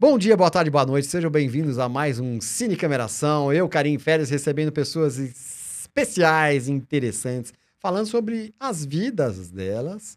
[0.00, 1.08] Bom dia, boa tarde, boa noite.
[1.08, 3.52] Sejam bem-vindos a mais um Cine Cameração.
[3.52, 10.16] Eu, Karim Férias, recebendo pessoas especiais, interessantes, falando sobre as vidas delas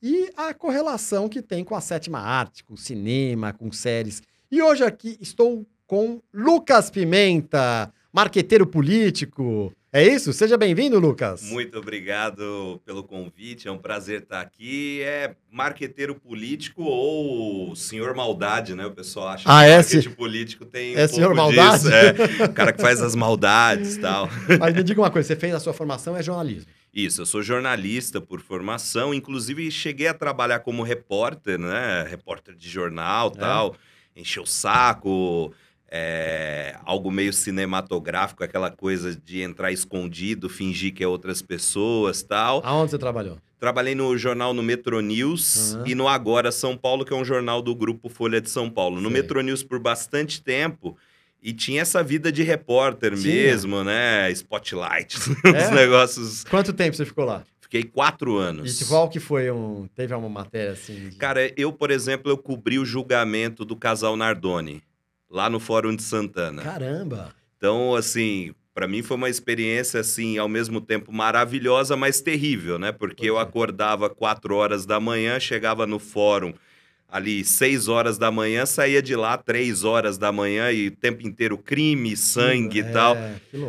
[0.00, 4.22] e a correlação que tem com a sétima arte, com cinema, com séries.
[4.52, 9.72] E hoje aqui estou com Lucas Pimenta, marqueteiro político.
[9.96, 10.32] É isso?
[10.32, 11.40] Seja bem-vindo, Lucas.
[11.42, 15.00] Muito obrigado pelo convite, é um prazer estar aqui.
[15.02, 18.84] É marqueteiro político ou senhor maldade, né?
[18.86, 20.16] O pessoal acha ah, que é, marketing se...
[20.16, 21.84] político tem é um senhor pouco maldade?
[21.84, 21.92] disso.
[21.92, 24.28] É, o cara que faz as maldades e tal.
[24.58, 26.66] Mas me diga uma coisa, você fez a sua formação, é jornalismo.
[26.92, 32.04] Isso, eu sou jornalista por formação, inclusive cheguei a trabalhar como repórter, né?
[32.10, 33.40] Repórter de jornal e É.
[33.40, 33.76] tal.
[34.16, 35.52] Encheu o saco,
[35.96, 42.60] é, algo meio cinematográfico, aquela coisa de entrar escondido, fingir que é outras pessoas tal.
[42.64, 43.38] Aonde você trabalhou?
[43.60, 45.84] Trabalhei no jornal no Metro News Aham.
[45.86, 49.00] e no Agora São Paulo, que é um jornal do grupo Folha de São Paulo.
[49.00, 49.20] No Sei.
[49.22, 50.98] Metro News por bastante tempo.
[51.40, 53.32] E tinha essa vida de repórter Tinha.
[53.32, 54.30] mesmo, né?
[54.32, 55.64] Spotlight, É?
[55.68, 56.44] os negócios.
[56.44, 57.44] Quanto tempo você ficou lá?
[57.60, 58.80] Fiquei quatro anos.
[58.80, 59.86] E qual que foi um...
[59.94, 61.10] Teve uma matéria assim...
[61.10, 64.82] de- Cara, eu, por exemplo, eu cobri o julgamento do casal Nardoni,
[65.30, 66.62] lá no Fórum de Santana.
[66.62, 67.34] Caramba!
[67.56, 72.92] Então, assim, pra mim foi uma experiência, assim, ao mesmo tempo maravilhosa, mas terrível, né?
[72.92, 73.40] Porque eu quê?
[73.40, 76.52] acordava quatro horas da manhã, chegava no fórum
[77.08, 81.24] ali seis horas da manhã, saía de lá três horas da manhã e o tempo
[81.24, 83.16] inteiro crime, sangue É, e tal.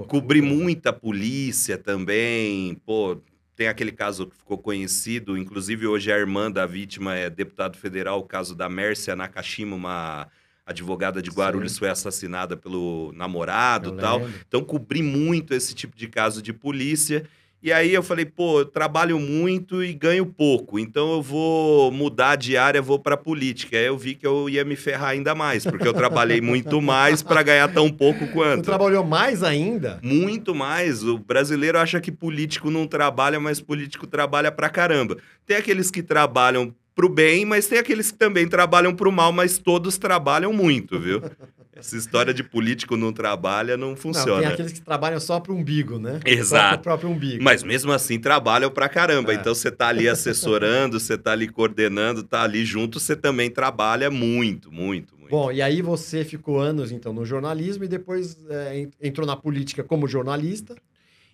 [0.07, 3.21] Cobri muita polícia também, pô...
[3.55, 8.19] Tem aquele caso que ficou conhecido, inclusive hoje a irmã da vítima é deputado federal,
[8.19, 10.27] o caso da Mércia Nakashima, uma
[10.65, 11.79] advogada de Guarulhos, Sim.
[11.79, 14.17] foi assassinada pelo namorado Eu e tal.
[14.19, 14.33] lembro.
[14.47, 17.23] Então, cobri muito esse tipo de caso de polícia.
[17.63, 22.35] E aí eu falei, pô, eu trabalho muito e ganho pouco, então eu vou mudar
[22.35, 23.75] de área, vou para política.
[23.75, 27.23] Aí eu vi que eu ia me ferrar ainda mais, porque eu trabalhei muito mais
[27.23, 28.65] para ganhar tão pouco Você quanto.
[28.65, 29.99] trabalhou mais ainda?
[30.03, 31.03] Muito mais.
[31.03, 35.17] O brasileiro acha que político não trabalha, mas político trabalha pra caramba.
[35.43, 39.57] Tem aqueles que trabalham pro bem, mas tem aqueles que também trabalham pro mal, mas
[39.57, 41.21] todos trabalham muito, viu?
[41.75, 44.41] Essa história de político não trabalha não Não, funciona.
[44.41, 46.21] tem aqueles que trabalham só pro umbigo, né?
[46.25, 46.75] Exato.
[46.75, 47.43] Só próprio umbigo.
[47.43, 49.33] Mas mesmo assim trabalham pra caramba.
[49.33, 49.35] É.
[49.35, 54.09] Então você tá ali assessorando, você tá ali coordenando, tá ali junto, você também trabalha
[54.09, 55.29] muito, muito, muito.
[55.31, 59.35] Bom, e aí você ficou anos, então, no jornalismo e depois é, en- entrou na
[59.35, 60.75] política como jornalista.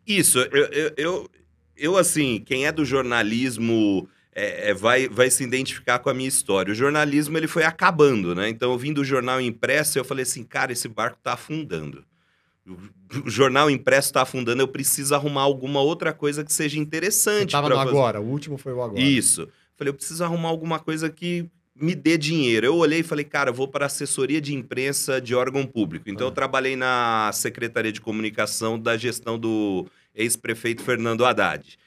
[0.08, 1.30] Isso, eu, eu, eu,
[1.78, 6.30] eu, assim, quem é do jornalismo é, é, vai, vai se identificar com a minha
[6.30, 6.72] história.
[6.72, 8.50] O jornalismo ele foi acabando, né?
[8.50, 12.04] Então eu vim do jornal impresso e eu falei assim, cara, esse barco tá afundando.
[12.68, 12.78] O,
[13.26, 17.68] o jornal impresso tá afundando, eu preciso arrumar alguma outra coisa que seja interessante estava
[17.70, 17.90] no fazer.
[17.90, 19.02] Agora, o último foi o Agora.
[19.02, 19.50] Isso.
[19.76, 22.68] Falei, eu preciso arrumar alguma coisa que me dê dinheiro.
[22.68, 26.10] Eu olhei e falei, cara, eu vou para assessoria de imprensa de órgão público.
[26.10, 26.30] Então Ah.
[26.30, 31.78] eu trabalhei na Secretaria de Comunicação da gestão do ex-prefeito Fernando Haddad.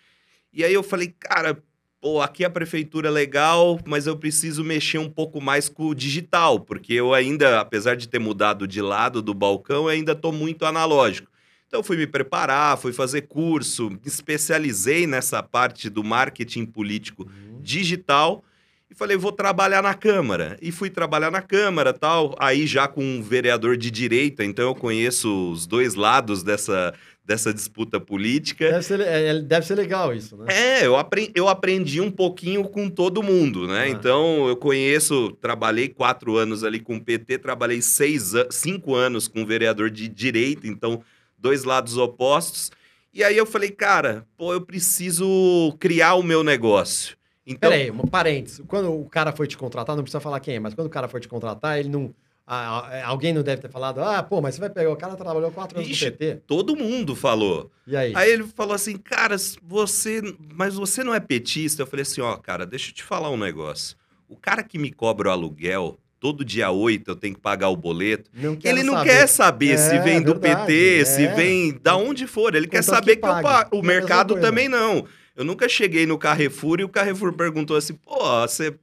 [0.53, 1.63] E aí eu falei, cara,
[2.05, 5.95] pô, aqui a prefeitura é legal, mas eu preciso mexer um pouco mais com o
[5.95, 10.67] digital, porque eu ainda, apesar de ter mudado de lado do balcão, ainda estou muito
[10.67, 11.31] analógico.
[11.67, 17.61] Então fui me preparar, fui fazer curso, me especializei nessa parte do marketing político Uhum.
[17.63, 18.45] digital
[18.91, 20.57] e falei, vou trabalhar na Câmara.
[20.61, 24.75] E fui trabalhar na Câmara tal, aí já com um vereador de direita, então eu
[24.75, 28.71] conheço os dois lados dessa, dessa disputa política.
[28.71, 30.47] Deve ser, é, é, deve ser legal isso, né?
[30.49, 33.85] É, eu, apre- eu aprendi um pouquinho com todo mundo, né?
[33.85, 33.89] Ah.
[33.89, 39.41] Então, eu conheço, trabalhei quatro anos ali com o PT, trabalhei seis, cinco anos com
[39.41, 41.03] um vereador de direita, então,
[41.39, 42.71] dois lados opostos.
[43.13, 47.17] E aí eu falei, cara, pô, eu preciso criar o meu negócio.
[47.47, 48.63] Então, Peraí, um parênteses.
[48.67, 51.09] Quando o cara foi te contratar, não precisa falar quem é, mas quando o cara
[51.09, 52.15] foi te contratar, ele não.
[52.47, 54.91] ah, ah, alguém não deve ter falado, ah, pô, mas você vai pegar.
[54.91, 56.07] O cara trabalhou quatro anos Ixi.
[56.07, 56.43] no PT.
[56.47, 57.71] todo mundo falou.
[57.87, 58.13] E aí?
[58.17, 60.23] Aí ele falou assim, cara, você.
[60.55, 61.83] Mas você não é petista?
[61.83, 63.97] Eu falei assim, ó, cara, deixa eu te falar um negócio.
[64.29, 67.77] O cara que me cobra o aluguel, todo dia 8 eu tenho que pagar o
[67.77, 68.31] boleto.
[68.33, 69.11] não Ele não saber.
[69.11, 71.35] quer saber se É, vem do verdade, PT, se é.
[71.35, 72.55] vem da onde for.
[72.55, 73.77] Ele quer saber que que, eu pago.
[73.77, 75.05] É O mesma mercado também não.
[75.37, 78.75] Eu nunca cheguei no Carrefour e o Carrefour perguntou assim: pô, você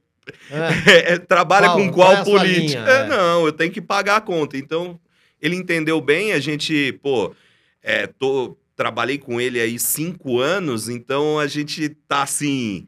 [0.50, 1.12] É.
[1.14, 2.80] é, trabalha Qual- com qual qual, é política?
[2.80, 2.90] linha?
[2.90, 3.06] É.
[3.08, 4.56] Não, eu tenho que pagar a conta.
[4.56, 5.00] Então,
[5.40, 7.34] ele entendeu bem, a gente, pô,
[7.82, 12.86] é, tô, trabalhei com ele aí cinco anos, então a gente tá assim.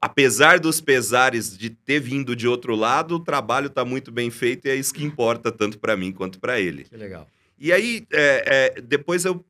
[0.00, 4.66] Apesar dos pesares de ter vindo de outro lado, o trabalho tá muito bem feito
[4.66, 6.84] e é isso que importa tanto para mim quanto para ele.
[6.84, 7.28] Que legal.
[7.56, 9.44] E aí, é, é, depois eu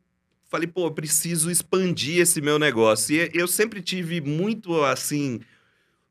[0.52, 3.16] falei, pô, eu preciso expandir esse meu negócio.
[3.16, 5.40] E eu sempre tive muito, assim,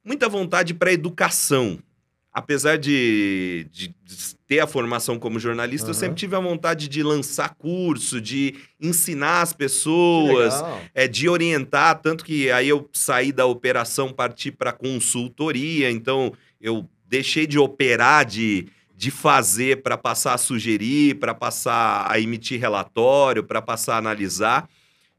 [0.03, 1.79] muita vontade para educação.
[2.33, 5.99] apesar de, de, de ter a formação como jornalista, eu Aham.
[5.99, 10.53] sempre tive a vontade de lançar curso, de ensinar as pessoas,
[10.93, 16.89] é, de orientar, tanto que aí eu saí da operação, parti para consultoria, então eu
[17.05, 18.67] deixei de operar, de,
[19.01, 24.69] de fazer para passar a sugerir, para passar a emitir relatório, para passar a analisar.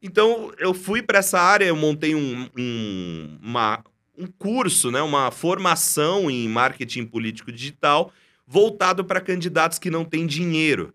[0.00, 3.82] Então eu fui para essa área, eu montei um, um, uma-
[4.17, 8.12] um curso, né, uma formação em marketing político digital
[8.46, 10.94] voltado para candidatos que não têm dinheiro.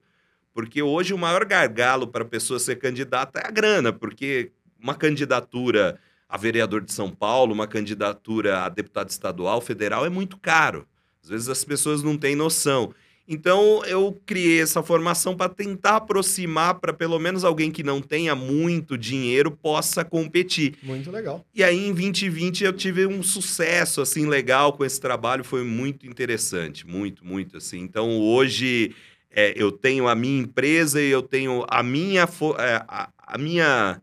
[0.54, 4.96] Porque hoje o maior gargalo para a pessoa ser candidata é a grana, porque uma
[4.96, 6.00] candidatura
[6.30, 10.88] a vereador de São Paulo, uma candidatura a deputado estadual, federal é muito caro.
[11.28, 12.94] Às vezes as pessoas não têm noção.
[13.28, 18.34] Então eu criei essa formação para tentar aproximar para pelo menos alguém que não tenha
[18.34, 20.76] muito dinheiro possa competir.
[20.82, 21.46] Muito legal.
[21.54, 26.08] E aí em 2020 eu tive um sucesso assim legal com esse trabalho, foi muito
[26.08, 27.80] interessante, muito, muito assim.
[27.80, 28.96] Então hoje
[29.30, 32.24] é, eu tenho a minha empresa e eu tenho a minha
[32.60, 34.02] é, a, a minha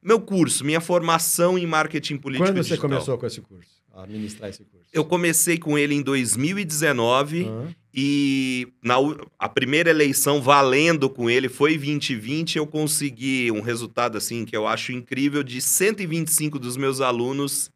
[0.00, 2.88] meu curso, minha formação em marketing político Quando você digital.
[2.88, 3.68] começou com esse curso?
[3.92, 4.79] A ministrar esse curso?
[4.92, 7.74] Eu comecei com ele em 2019 Aham.
[7.94, 8.96] e na,
[9.38, 12.56] a primeira eleição valendo com ele foi 2020.
[12.56, 17.70] Eu consegui um resultado assim que eu acho incrível de 125 dos meus alunos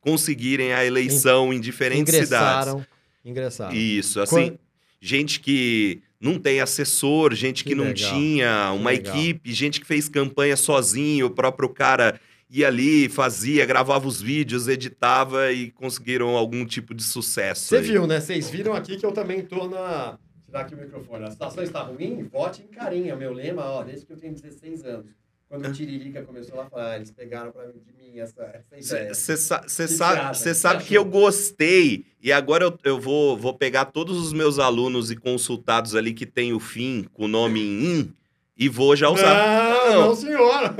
[0.00, 2.68] conseguirem a eleição em diferentes cidades.
[2.68, 2.86] Ingressaram.
[3.24, 3.74] Ingressaram.
[3.76, 4.58] Isso, assim, Quan-
[5.00, 9.86] gente que não tem assessor, gente que, Que não legal, tinha uma equipe, gente que
[9.86, 16.36] fez campanha sozinho, o próprio cara ia ali, fazia, gravava os vídeos, editava e conseguiram
[16.36, 17.66] algum tipo de sucesso.
[17.66, 18.20] Você viu, né?
[18.20, 20.18] Vocês viram aqui que eu também tô na.
[20.44, 21.24] Tirar aqui o microfone.
[21.24, 22.22] A situação está ruim?
[22.22, 23.16] Vote em carinha.
[23.16, 25.06] Meu lema, ó, desde que eu tenho 16 anos.
[25.48, 28.96] Quando o Tiririca começou lá, falar, ah, eles pegaram pra mim, de mim essa, essa
[28.96, 29.14] ideia.
[29.14, 33.54] Você que sabe, cê Que sabe que eu gostei e agora eu, eu vou, vou
[33.54, 37.60] pegar todos os meus alunos e consultados ali que tem o fim com o nome
[37.60, 38.12] em in
[38.58, 39.34] e vou já usar.
[39.90, 40.74] Não, não, senhora.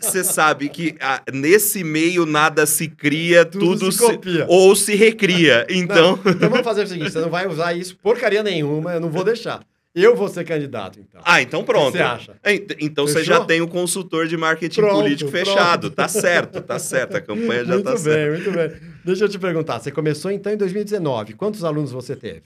[0.00, 4.46] Você sabe que ah, nesse meio nada se cria, Tudo tudo, se se copia.
[4.48, 5.66] ou se recria.
[5.68, 9.10] Então, Então vamos fazer o seguinte: você não vai usar isso porcaria nenhuma, eu não
[9.10, 9.60] vou deixar.
[9.94, 11.20] Eu vou ser candidato, então.
[11.22, 11.88] ah, então pronto.
[11.90, 12.34] O que você acha?
[12.46, 13.34] Ent- Então você Fechou?
[13.34, 15.44] já tem o consultor de marketing Pronto, político pronto.
[15.46, 15.90] fechado.
[15.90, 17.18] Tá certo, tá certo.
[17.18, 18.30] A campanha já muito tá bem, certa.
[18.32, 18.72] muito bem.
[19.04, 21.34] Deixa eu te perguntar: você começou então em 2019.
[21.34, 22.40] Quantos alunos você teve?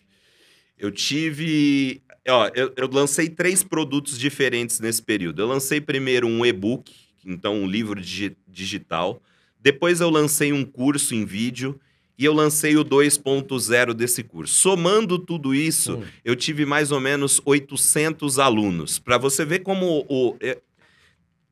[0.77, 2.03] Eu tive.
[2.29, 5.41] Ó, eu, eu lancei três produtos diferentes nesse período.
[5.43, 6.93] Eu lancei primeiro um e-book,
[7.25, 9.23] então um livro digi- digital.
[9.61, 11.79] Depois eu lancei um curso em vídeo.
[12.19, 14.55] E eu lancei o 2.0 desse curso.
[14.55, 16.03] Somando tudo isso, Hum.
[16.25, 18.99] eu tive mais ou menos 800 alunos.
[18.99, 20.57] Para você ver como o, é,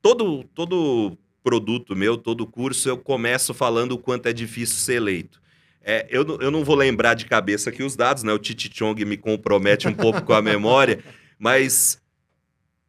[0.00, 5.38] todo, todo produto meu, todo curso, eu começo falando o quanto é difícil ser eleito.
[5.84, 8.32] É, eu, não- eu não vou lembrar de cabeça aqui os dados, né?
[8.32, 10.98] O Titi Chong me compromete um pouco com a memória,
[11.38, 12.00] mas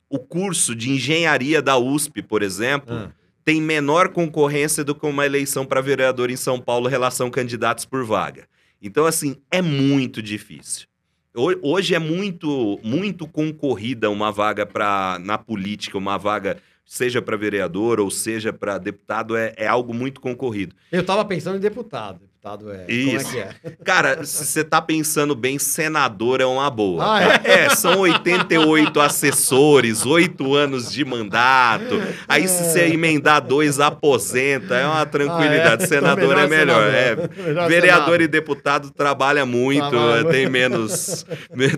[0.09, 3.11] o curso de engenharia da USP, por exemplo, Ah,
[3.43, 8.03] tem menor concorrência do que uma eleição para vereador em São Paulo, relação candidatos por
[8.03, 8.47] vaga.
[8.81, 10.87] Então, assim, é muito difícil.
[11.35, 17.35] Ho- Hoje é muito, muito concorrida uma vaga para na política, uma vaga seja para
[17.37, 20.75] vereador ou seja para deputado, é, é algo muito concorrido.
[20.91, 22.21] Eu tava pensando em deputado.
[22.45, 22.85] Deputado é.
[22.87, 23.25] Isso.
[23.25, 23.71] Como é que é?
[23.83, 27.03] Cara, se você tá pensando bem, senador é uma boa.
[27.17, 27.65] Ah, é?
[27.65, 31.99] É, são 88 assessores, 8 anos de mandato.
[32.27, 34.75] Aí se você emendar dois, aposenta.
[34.75, 35.83] É uma tranquilidade.
[35.83, 35.87] Ah, é?
[35.87, 36.93] Senador Então, é melhor.
[36.93, 37.15] É.
[37.15, 38.21] Melhor Vereador senado.
[38.21, 41.25] e deputado trabalha muito, Trabalha tem menos,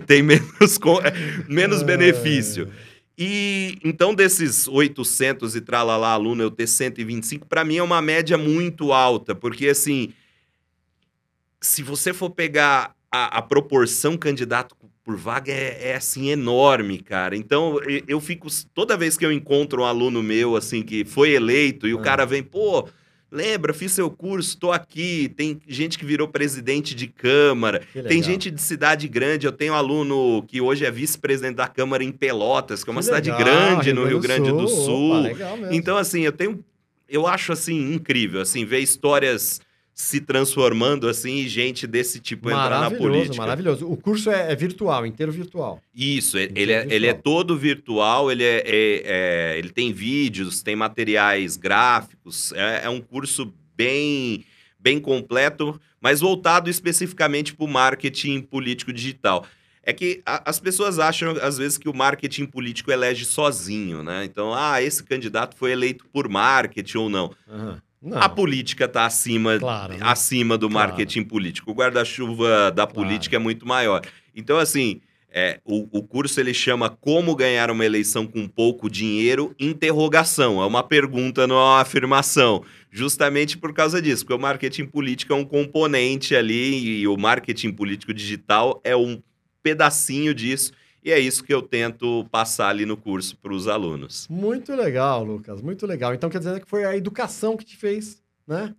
[0.06, 1.00] tem menos, co-
[1.48, 1.84] menos É.
[1.84, 2.68] benefício.
[3.20, 8.36] E então desses 800 e tralalá aluno eu ter 125, para mim é uma média
[8.38, 10.10] muito alta, porque assim,
[11.60, 14.74] se você for pegar a, a proporção candidato
[15.04, 17.34] por vaga é, é, assim enorme, cara.
[17.36, 21.30] Então e- eu fico toda vez que eu encontro um aluno meu assim que foi
[21.30, 22.02] eleito e o Ah.
[22.02, 22.86] cara vem, pô,
[23.32, 25.32] lembra, fiz seu curso, tô aqui.
[25.34, 29.46] Tem gente que virou presidente de câmara, tem gente de cidade grande.
[29.46, 33.00] Eu tenho um aluno que hoje é vice-presidente da câmara em Pelotas, que é uma
[33.00, 35.10] Que cidade legal, grande no Rio Grande do Sul.
[35.20, 35.72] Opa, legal mesmo.
[35.74, 36.62] Então, assim, eu tenho.
[37.08, 39.62] Eu acho assim incrível, assim, ver histórias
[40.00, 43.36] se transformando assim e gente desse tipo entrar na maravilhoso, política.
[43.36, 43.90] maravilhoso.
[43.90, 45.82] O curso é, é virtual, inteiro virtual.
[45.92, 47.22] Isso, Inteiro ele é, ele é virtual.
[47.34, 53.00] todo virtual, ele, é, é- é- ele tem vídeos, tem materiais gráficos, é, é um
[53.00, 54.44] curso bem,
[54.78, 59.44] bem completo, mas voltado especificamente para o marketing político digital.
[59.82, 64.24] É que a- as pessoas acham, às vezes, que o marketing político elege sozinho, né?
[64.24, 67.34] Então, ah, esse candidato foi eleito por marketing ou não.
[67.50, 67.82] Aham.
[68.00, 68.18] Não.
[68.18, 70.00] A política está acima, Claro, né?
[70.02, 70.88] acima do Claro.
[70.90, 71.70] marketing político.
[71.70, 74.02] O guarda-chuva da política é muito maior.
[74.34, 75.00] Então, assim,
[75.30, 79.54] é, o, o curso ele chama Como Ganhar uma Eleição com Pouco Dinheiro?
[79.58, 80.62] Interrogação.
[80.62, 82.62] É uma pergunta, não é uma afirmação.
[82.90, 87.72] Justamente por causa disso, porque o marketing político é um componente ali e o marketing
[87.72, 89.20] político digital é um
[89.62, 90.72] pedacinho disso.
[91.08, 94.26] E é isso que eu tento passar ali no curso para os alunos.
[94.28, 95.62] Muito legal, Lucas.
[95.62, 96.12] Muito legal.
[96.12, 98.74] Então quer dizer que foi a educação que te fez, né?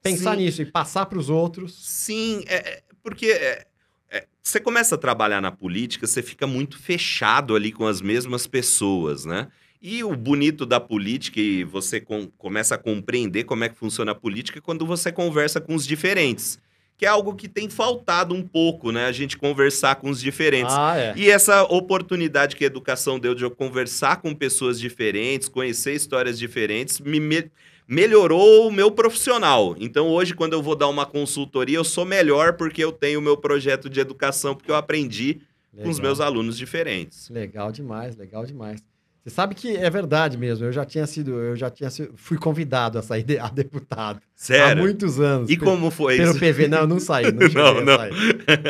[0.00, 0.44] Pensar Sim.
[0.44, 1.74] nisso e passar para os outros.
[1.84, 3.66] Sim, é, é, porque é,
[4.10, 8.46] é, você começa a trabalhar na política, você fica muito fechado ali com as mesmas
[8.46, 9.48] pessoas, né?
[9.82, 14.12] E o bonito da política, e você com- começa a compreender como é que funciona
[14.12, 16.60] a política, é quando você conversa com os diferentes.
[16.98, 19.06] Que é algo que tem faltado um pouco, né?
[19.06, 20.72] A gente conversar com os diferentes.
[20.76, 21.14] Ah, é.
[21.16, 26.38] E essa oportunidade que a educação deu de eu conversar com pessoas diferentes, conhecer histórias
[26.38, 27.50] diferentes, me, me-
[27.88, 29.74] melhorou o meu profissional.
[29.80, 33.22] Então hoje, quando eu vou dar uma consultoria, eu sou melhor porque eu tenho o
[33.22, 35.40] meu projeto de educação, porque eu aprendi
[35.74, 36.02] com os Legal.
[36.02, 37.28] meus alunos diferentes.
[37.30, 38.80] Legal demais, legal demais.
[39.24, 40.66] Você sabe que é verdade mesmo.
[40.66, 44.16] Eu já tinha sido, eu já tinha sido, fui convidado a sair de- a deputado
[44.18, 44.82] há Sério?
[44.82, 45.48] muitos anos.
[45.48, 46.40] E como foi pelo isso?
[46.40, 47.96] PV, não, eu não saí, não cheguei Não, a não.
[47.98, 48.12] sair.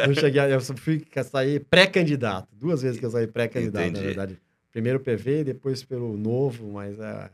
[0.08, 2.48] Não cheguei, a, eu fui a sair pré-candidato.
[2.52, 4.38] Duas vezes que eu saí pré-candidato, na verdade.
[4.70, 7.30] Primeiro PV, depois pelo novo, mas é,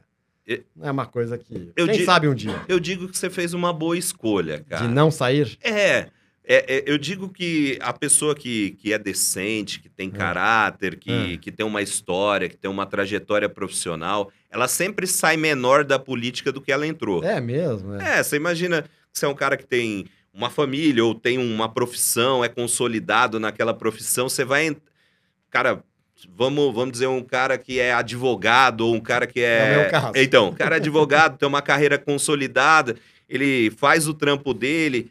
[0.77, 1.73] não é uma coisa que.
[1.77, 2.63] Eu Quem di- sabe um dia.
[2.69, 4.87] Eu digo que você fez uma boa escolha, cara.
[4.87, 5.59] De não sair?
[5.63, 6.07] É,
[6.51, 10.17] é, é, eu digo que a pessoa que, que é decente, que tem É.
[10.17, 11.37] caráter, que, É.
[11.37, 16.51] que tem uma história, que tem uma trajetória profissional, ela sempre sai menor da política
[16.51, 17.23] do que ela entrou.
[17.23, 18.19] É mesmo, é.
[18.19, 18.89] É, você imagina que
[19.19, 23.75] você é um cara que tem uma família ou tem uma profissão, é consolidado naquela
[23.75, 24.75] profissão, você vai.
[25.51, 25.83] Cara,
[26.35, 29.59] vamos, vamos dizer um cara que é advogado ou um cara que é.
[29.75, 30.13] É o meu caso.
[30.17, 32.97] Então, o cara é advogado, tem uma carreira consolidada,
[33.29, 35.11] ele faz o trampo dele.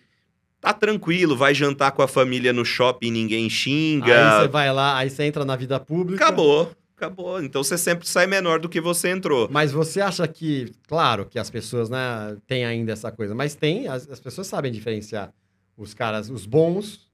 [0.67, 4.41] Tá tranquilo, vai jantar com a família no shopping, ninguém Aí xinga.
[4.41, 6.21] você vai lá, aí você entra na vida pública.
[6.25, 7.41] Acabou, acabou.
[7.41, 9.47] Então você sempre sai menor do que você entrou.
[9.49, 13.87] Mas você acha que, claro, que as pessoas, né, têm ainda essa coisa, mas tem,
[13.87, 15.33] as, as pessoas sabem diferenciar
[15.77, 17.07] os caras, os bons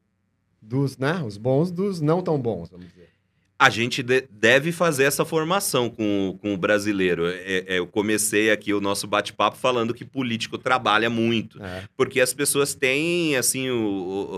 [0.60, 3.10] dos, né, os bons dos não tão bons, vamos dizer.
[3.65, 7.25] A gente de- deve fazer essa formação com, o- com o brasileiro.
[7.27, 11.63] É- é, eu comecei aqui o nosso bate-papo falando que político trabalha muito.
[11.63, 11.84] É.
[11.96, 13.77] Porque as pessoas têm, assim, o-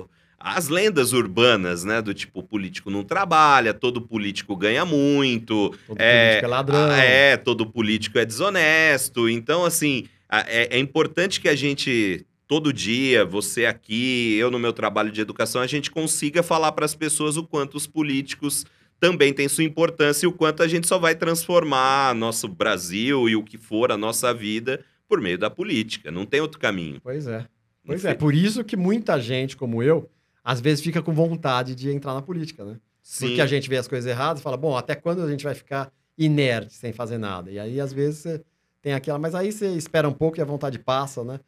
[0.06, 2.04] o- as lendas urbanas, né?
[2.04, 6.92] Do tipo, político não trabalha, todo político ganha muito, Todo É, político é ladrão.
[6.92, 9.28] É, todo político é desonesto.
[9.28, 14.72] Então, assim, é, é importante que a gente, todo dia, você aqui, eu no meu
[14.72, 18.66] trabalho de educação, a gente consiga falar para as pessoas o quanto os políticos
[19.00, 23.36] também têm sua importância e o quanto a gente só vai transformar nosso Brasil e
[23.36, 26.10] o que for a nossa vida por meio da política.
[26.12, 27.00] Não tem outro caminho.
[27.04, 27.46] Pois é.
[27.86, 28.12] Pois Enfim.
[28.12, 30.10] é, por isso que muita gente como eu,
[30.44, 32.78] às vezes fica com vontade de entrar na política, né?
[33.02, 33.28] Sim.
[33.28, 35.54] Porque a gente vê as coisas erradas e fala, bom, até quando a gente vai
[35.54, 37.52] ficar inerte sem fazer nada?
[37.52, 38.42] E aí, às vezes, você
[38.82, 41.40] tem aquela, mas aí você espera um pouco e a vontade passa, né?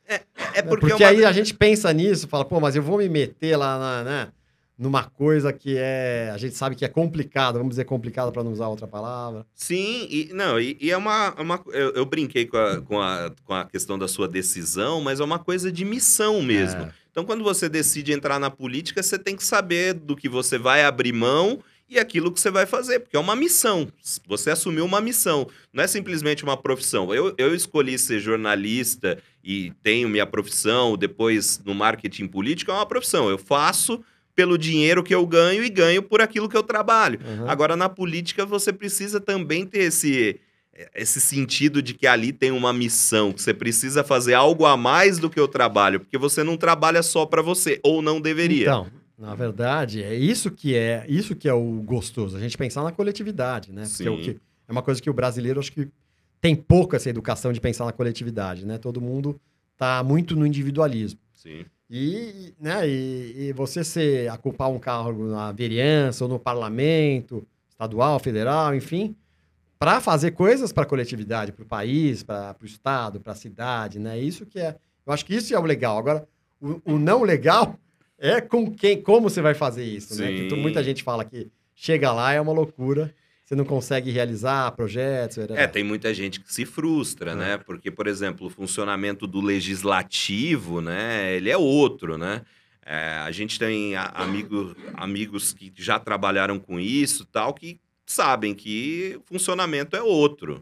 [0.54, 2.98] É porque, Porque, é uma- aí a gente pensa nisso, fala, pô, mas eu vou
[3.00, 4.27] me meter lá na, né,
[4.77, 8.51] numa coisa que é, a gente sabe que é complicado, vamos dizer complicado para não
[8.51, 9.46] usar outra palavra.
[9.55, 11.34] Sim, e, não, e, e é uma.
[11.38, 15.01] é uma- eu, eu brinquei com a, com, a, com a questão da sua decisão,
[15.01, 16.81] mas é uma coisa de missão mesmo.
[16.81, 16.93] É.
[17.10, 20.84] Então, quando você decide entrar na política, você tem que saber do que você vai
[20.84, 23.88] abrir mão e aquilo que você vai fazer, porque é uma missão.
[24.27, 27.12] Você assumiu uma missão, não é simplesmente uma profissão.
[27.15, 32.86] Eu, eu escolhi ser jornalista e tenho minha profissão, depois no marketing político, é uma
[32.86, 33.29] profissão.
[33.29, 34.03] Eu faço
[34.38, 37.20] pelo dinheiro que eu ganho e ganho por aquilo que eu trabalho.
[37.25, 37.50] Uhum.
[37.50, 40.39] Agora, na política, você precisa também ter esse,
[40.94, 45.17] esse sentido de que ali tem uma missão, que você precisa fazer algo a mais
[45.17, 48.67] do que o trabalho, porque você não trabalha só para você, ou não deveria.
[48.67, 52.84] Então, na verdade, é isso que é, isso que é o gostoso, a gente pensar
[52.84, 53.86] na coletividade, né?
[53.88, 54.22] Porque é, Sim.
[54.22, 55.89] que, é uma coisa que o brasileiro acho que
[56.39, 58.77] tem pouco essa educação de pensar na coletividade, né?
[58.77, 59.41] Todo mundo
[59.75, 61.20] tá muito no individualismo.
[61.34, 61.65] Sim.
[61.89, 68.20] E, né, e, e você se ocupar um cargo na vereança ou no parlamento, estadual,
[68.20, 69.15] federal, enfim,
[69.79, 74.00] para fazer coisas para a coletividade, para o país, para o estado, para a cidade,
[74.00, 74.20] né?
[74.20, 74.75] Isso que é.
[75.06, 75.98] Eu acho que isso é o legal.
[75.98, 76.27] Agora,
[76.60, 77.79] o, o não legal
[78.17, 80.50] é com quem, como você vai fazer isso, né?
[80.50, 80.56] Sim.
[80.56, 83.13] muita gente fala que chega lá é uma loucura,
[83.48, 85.38] você não consegue realizar projetos.
[85.38, 87.36] É, tem muita gente que se frustra, É.
[87.36, 87.58] né?
[87.58, 91.34] Porque, por exemplo, o funcionamento do legislativo, né?
[91.34, 92.42] Ele é outro, né?
[92.86, 99.18] É, a gente tem amigo, amigos que já trabalharam com isso tal, que sabem que
[99.18, 100.62] o funcionamento é outro.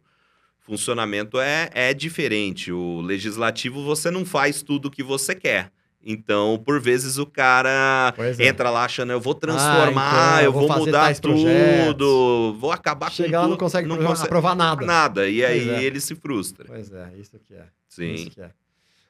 [0.59, 2.71] funcionamento é, é diferente.
[2.71, 5.71] O legislativo, você não faz tudo o que você quer.
[6.05, 8.47] Então, por vezes, o cara é.
[8.47, 11.87] entra lá achando, eu vou transformar, então, eu vou vou, mudar tais projetos.
[11.87, 13.51] tudo, vou acabar com Chega lá tudo.
[13.51, 14.85] não consegue, não aprovar- consegue aprovar nada.
[14.85, 15.27] nada.
[15.27, 15.83] E aí é.
[15.83, 16.65] ele se frustra.
[16.67, 17.65] Pois é, isso que é.
[17.89, 18.13] Sim.
[18.13, 18.51] Isso que é.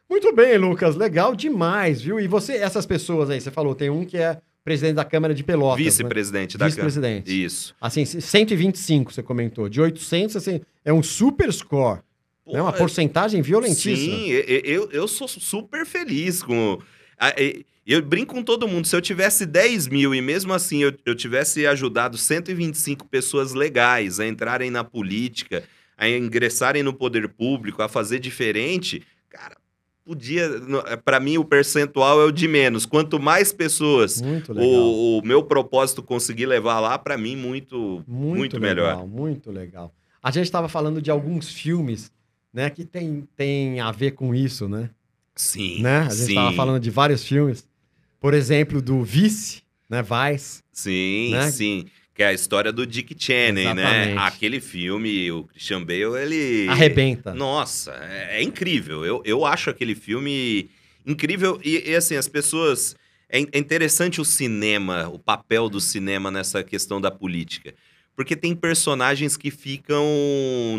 [0.09, 0.95] Muito bem, Lucas.
[0.95, 2.17] Legal demais, viu?
[2.19, 5.43] E você, essas pessoas aí, você falou, tem um que é presidente da Câmara de
[5.43, 5.79] Pelotas.
[5.79, 5.83] né?
[5.85, 6.85] Vice-presidente da Câmara.
[6.85, 7.43] Vice-presidente.
[7.45, 7.75] Isso.
[7.81, 9.67] Assim, 125, você comentou.
[9.67, 11.99] De 800, assim, é um super score.
[12.47, 12.61] Né?
[12.61, 14.17] Uma porcentagem violentíssima.
[14.17, 16.79] Sim, eu, eu sou super feliz com.
[17.85, 18.87] Eu brinco com todo mundo.
[18.87, 24.19] Se eu tivesse 10 mil e mesmo assim eu, eu tivesse ajudado 125 pessoas legais
[24.19, 25.63] a entrarem na política,
[25.95, 29.55] a ingressarem no poder público, a fazer diferente, cara,
[30.03, 30.49] podia.
[31.03, 32.87] Para mim, o percentual é o de menos.
[32.87, 38.57] Quanto mais pessoas o, o meu propósito conseguir levar lá, para mim, muito, Muito, muito
[38.57, 39.07] legal, melhor.
[39.07, 39.93] muito legal.
[40.23, 42.11] A gente estava falando de alguns filmes,
[42.55, 44.89] né, que tem, tem a ver com isso, né?
[45.35, 45.81] Sim.
[45.81, 45.99] né?
[45.99, 47.67] A gente estava falando de vários filmes.
[48.17, 50.01] Por exemplo, do Vice, né?
[50.01, 50.63] Vice.
[50.71, 51.51] Sim, né?
[51.51, 51.85] sim.
[52.13, 54.15] Que é a história do Dick Cheney, né?
[54.17, 56.69] Aquele filme, o Christian Bale, ele.
[56.69, 57.35] Arrebenta.
[57.35, 59.03] Nossa, é, é incrível.
[59.03, 60.69] Eu, eu acho aquele filme
[61.05, 61.59] incrível.
[61.61, 62.95] E, e, assim, as pessoas.
[63.27, 67.75] É, é interessante o cinema, o papel do cinema nessa questão da política.
[68.15, 70.05] Porque tem personagens que ficam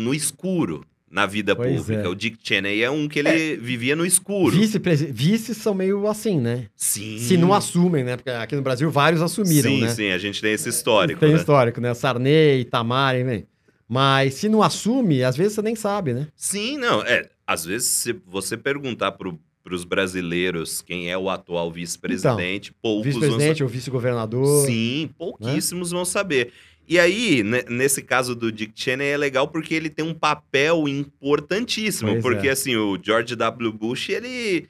[0.01, 2.03] no escuro na vida Pois pública.
[2.03, 2.07] é.
[2.07, 4.55] O Dick Cheney é um que ele vivia no escuro.
[4.55, 4.77] Vice,
[5.11, 6.67] vices são meio assim, né?
[6.75, 7.17] Sim.
[7.17, 8.17] Se não assumem, né?
[8.17, 9.89] Porque aqui no Brasil vários assumiram, sim, né?
[9.89, 11.19] sim, a gente tem esse histórico.
[11.19, 11.37] Tem né?
[11.37, 11.93] histórico, né?
[11.93, 13.47] Sarney, Itamar, hein?
[13.87, 16.27] Mas se não assume, às vezes você nem sabe, né?
[16.35, 17.01] Sim, não.
[17.03, 19.29] É, às vezes, se você perguntar para
[19.73, 23.63] os brasileiros quem é o atual vice-presidente, poucos vão Vice-presidente saber.
[23.63, 24.65] ou vice-governador.
[24.65, 26.51] Sim, pouquíssimos vão saber.
[26.87, 30.87] E aí, ne- nesse caso do Dick Cheney, é legal porque ele tem um papel
[30.87, 32.11] importantíssimo.
[32.11, 32.51] Pois porque, é.
[32.51, 33.73] assim, o George W.
[33.73, 34.67] Bush, ele.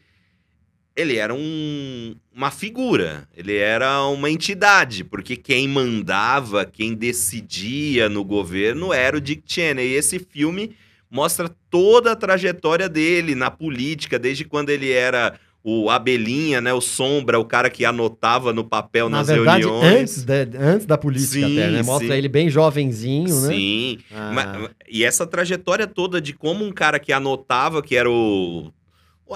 [0.96, 8.24] Ele era um- uma figura, ele era uma entidade, porque quem mandava, quem decidia no
[8.24, 9.90] governo era o Dick Cheney.
[9.90, 10.76] E esse filme
[11.08, 16.80] mostra toda a trajetória dele na política, desde quando ele era o abelhinha, né, o
[16.80, 20.02] sombra, o cara que anotava no papel Na nas verdade, reuniões.
[20.02, 21.84] antes da, antes da política Sim, até, né?
[21.84, 22.14] Mostra sim.
[22.14, 23.48] ele bem jovenzinho, né?
[23.54, 28.10] Sim, Ah, Ma- e essa trajetória toda de como um cara que anotava, que era
[28.10, 28.72] o.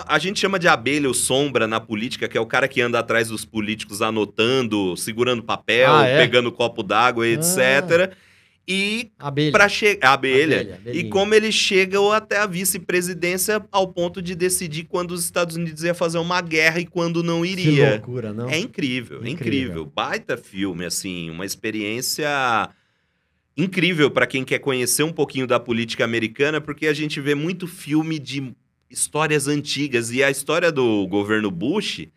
[0.08, 2.98] A gente chama de abelha, o sombra na política, que é o cara que anda
[3.00, 6.18] atrás dos políticos anotando, segurando papel, Ah, é?
[6.18, 8.14] pegando copo d'água, etc.
[8.68, 9.12] E
[9.52, 10.14] para chegar.
[10.14, 10.62] Abelha.
[10.76, 15.56] Abelha, E como ele chega até a vice-presidência ao ponto de decidir quando os Estados
[15.56, 17.90] Unidos ia fazer uma guerra e quando não Que iria.
[17.92, 18.48] loucura, não?
[18.50, 19.62] É incrível, é Incrível.
[19.64, 19.86] incrível.
[19.94, 22.30] Baita filme, assim, uma experiência
[23.58, 27.68] incrível para quem quer conhecer um pouquinho da política americana, porque a gente vê muito
[27.68, 28.54] filme de
[28.90, 32.08] histórias antigas e a história do governo Bush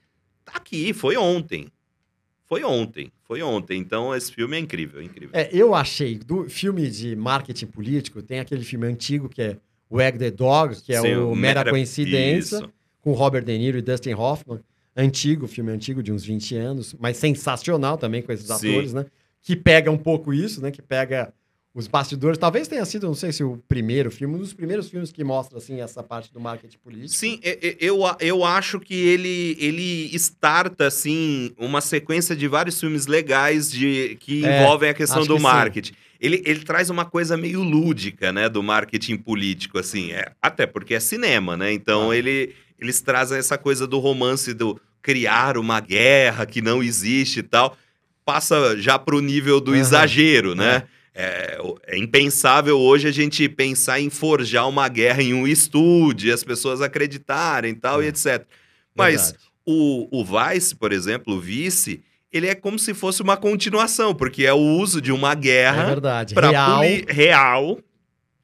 [0.45, 1.69] tá aqui, foi ontem.
[2.55, 3.79] Foi ontem, foi ontem.
[3.81, 5.31] Então esse filme é incrível, é incrível.
[5.33, 9.57] É, eu achei, do filme de marketing político, tem aquele filme antigo que é
[9.91, 12.71] Wag the Dog, que é Sim, o Mera Mera- Coincidência, Isso.
[13.01, 14.61] com Robert De Niro e Dustin Hoffman.
[14.97, 18.71] Antigo, filme antigo, de uns 20 anos, mas sensacional também com esses Sim.
[18.71, 19.05] atores, né?
[19.43, 20.71] Que pega um pouco isso, né?
[20.71, 21.35] Que pega
[21.75, 22.39] os bastidores.
[22.39, 25.59] Talvez tenha sido, não sei se o primeiro filme, um dos primeiros filmes que mostra,
[25.59, 27.09] assim, essa parte do marketing político.
[27.15, 27.41] Sim,
[27.81, 34.17] eu, eu acho que ele, ele starta, assim, uma sequência de vários filmes legais de,
[34.21, 35.43] que É, envolvem a questão do que sim.
[35.43, 35.93] marketing.
[36.21, 40.95] Ele, ele traz uma coisa meio lúdica, né, do marketing político, assim, é, até porque
[40.95, 41.73] é cinema, né?
[41.73, 42.17] Então Ah.
[42.17, 47.43] ele, eles trazem essa coisa do romance do criar uma guerra que não existe e
[47.43, 47.77] tal.
[48.25, 49.81] Passa já pro nível do Aham.
[49.81, 50.85] exagero, né?
[51.15, 56.43] É, é impensável hoje a gente pensar em forjar uma guerra em um estúdio, as
[56.43, 58.07] pessoas acreditarem e tal, É.
[58.07, 58.45] e etc.
[58.97, 59.45] Mas Verdade.
[59.65, 64.45] o, o Vice, por exemplo, o Vice, ele é como se fosse uma continuação, porque
[64.45, 66.35] é o uso de uma É guerra verdade.
[66.35, 66.81] para Real.
[67.09, 67.79] real,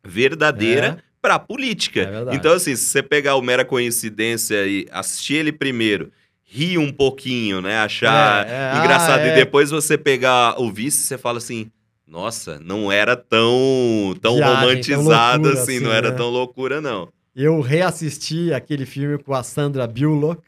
[0.05, 1.11] verdadeira, É.
[1.21, 2.01] para política.
[2.03, 2.37] É verdade.
[2.37, 6.11] então, assim, se você pegar o Mera Coincidência e assistir ele primeiro,
[6.45, 7.79] rir um pouquinho, né?
[7.79, 9.35] Achar É, é, engraçado, ah, e é.
[9.35, 11.71] depois você pegar o Vice, você fala assim.
[12.11, 16.17] Nossa, não era tão, tão Viagem, tão romantizado loucura assim, assim, não era né?
[16.17, 17.09] tão loucura, não.
[17.37, 20.43] Eu reassisti aquele filme com a Sandra Bullock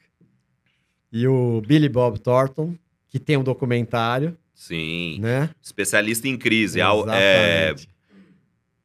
[1.13, 2.75] e o Billy Bob Thornton,
[3.09, 5.19] que tem um documentário, Sim.
[5.21, 5.51] né?
[5.63, 6.81] Especialista em crise.
[6.81, 7.89] Al- É, Exatamente.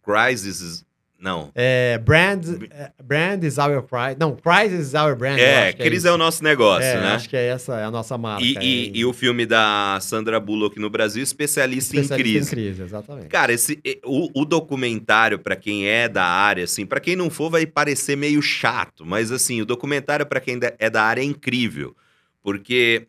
[0.04, 0.86] Crisis.
[1.20, 1.52] Não.
[1.56, 4.16] É, brand, é, brand is our prize.
[4.20, 5.40] Não, prize is our brand.
[5.40, 6.08] É, que Cris isso.
[6.08, 7.16] é o nosso negócio, É, né?
[7.16, 8.44] Acho que é essa é a nossa marca.
[8.44, 12.48] E, é e- e o filme da Sandra Bullock no Brasil, especialista, especialista em crise.
[12.48, 13.28] em crise, exatamente.
[13.30, 17.32] Cara, esse, e- o, o documentário, pra quem é da área, assim, para quem não
[17.32, 21.26] for, vai parecer meio chato, mas assim, o documentário, pra quem é da área, é
[21.26, 21.96] incrível.
[22.44, 23.08] Porque.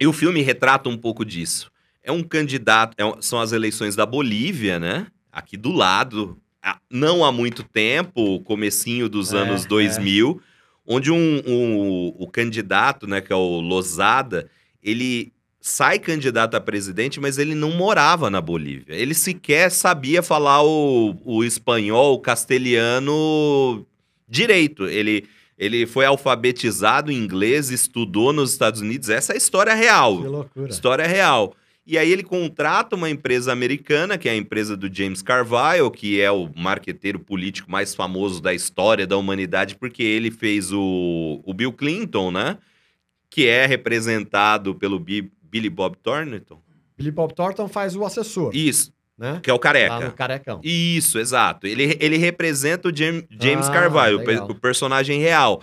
[0.00, 1.70] E o filme retrata um pouco disso.
[2.02, 2.94] É um candidato.
[2.98, 5.06] é são as eleições da Bolívia, né?
[5.32, 6.36] Aqui do lado.
[6.90, 10.40] Não há muito tempo, comecinho dos É, anos 2000,
[10.86, 14.48] onde um, um- o candidato, né, que é o Lozada,
[14.82, 18.94] ele sai candidato a presidente, mas ele não morava na Bolívia.
[18.94, 22.18] Ele sequer sabia falar o, o espanhol, o
[22.98, 23.86] castelhano
[24.28, 24.86] direito.
[24.86, 25.24] Ele,
[25.58, 29.08] ele foi alfabetizado em inglês, estudou nos Estados Unidos.
[29.08, 30.20] Essa é a história real.
[30.20, 30.68] Que loucura.
[30.70, 31.54] História real.
[31.86, 36.18] E aí ele contrata uma empresa americana, que é a empresa do James Carville, que
[36.20, 41.52] é o marqueteiro político mais famoso da história da humanidade, porque ele fez o, o
[41.52, 42.56] Bill Clinton, né?
[43.28, 46.58] Que é representado pelo Bi- Billy Bob Thornton.
[46.96, 49.40] Billy Bob Thornton faz o assessor, Isso, né?
[49.42, 50.00] que é o Lá careca.
[50.00, 50.60] no Carecão.
[50.64, 51.66] Isso, exato.
[51.66, 55.60] Ele, ele representa o Jam- James Ah, Carville, o o personagem real.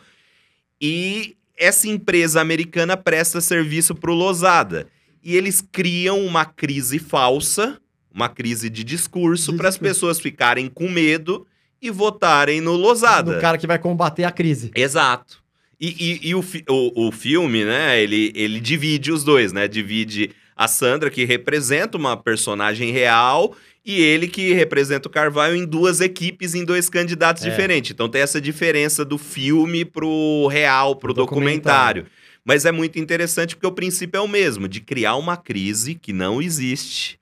[0.80, 4.88] E essa empresa americana presta serviço pro Losada.
[5.24, 7.80] E eles criam uma crise falsa,
[8.14, 11.46] uma crise de discurso, para as pessoas ficarem com medo
[11.82, 13.36] e votarem no Losada.
[13.36, 14.72] Do cara que vai combater a crise.
[14.76, 15.42] Exato.
[15.80, 15.88] E,
[16.24, 19.68] e- e o, fi- o- o filme, né, ele, ele divide os dois, né?
[19.68, 25.66] Divide a Sandra, que representa uma personagem real, e ele que representa o Carvalho em
[25.66, 27.50] duas equipes, em dois candidatos É.
[27.50, 27.90] diferentes.
[27.90, 32.06] Então tem essa diferença do filme pro real, pro Pro documentário.
[32.44, 36.12] Mas é muito interessante porque o princípio é o mesmo, de criar uma crise que
[36.12, 37.20] não existe,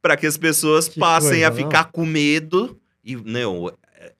[0.00, 1.56] para que as pessoas Que passem coisa, a não?
[1.56, 2.78] ficar com medo.
[3.04, 3.64] E, não,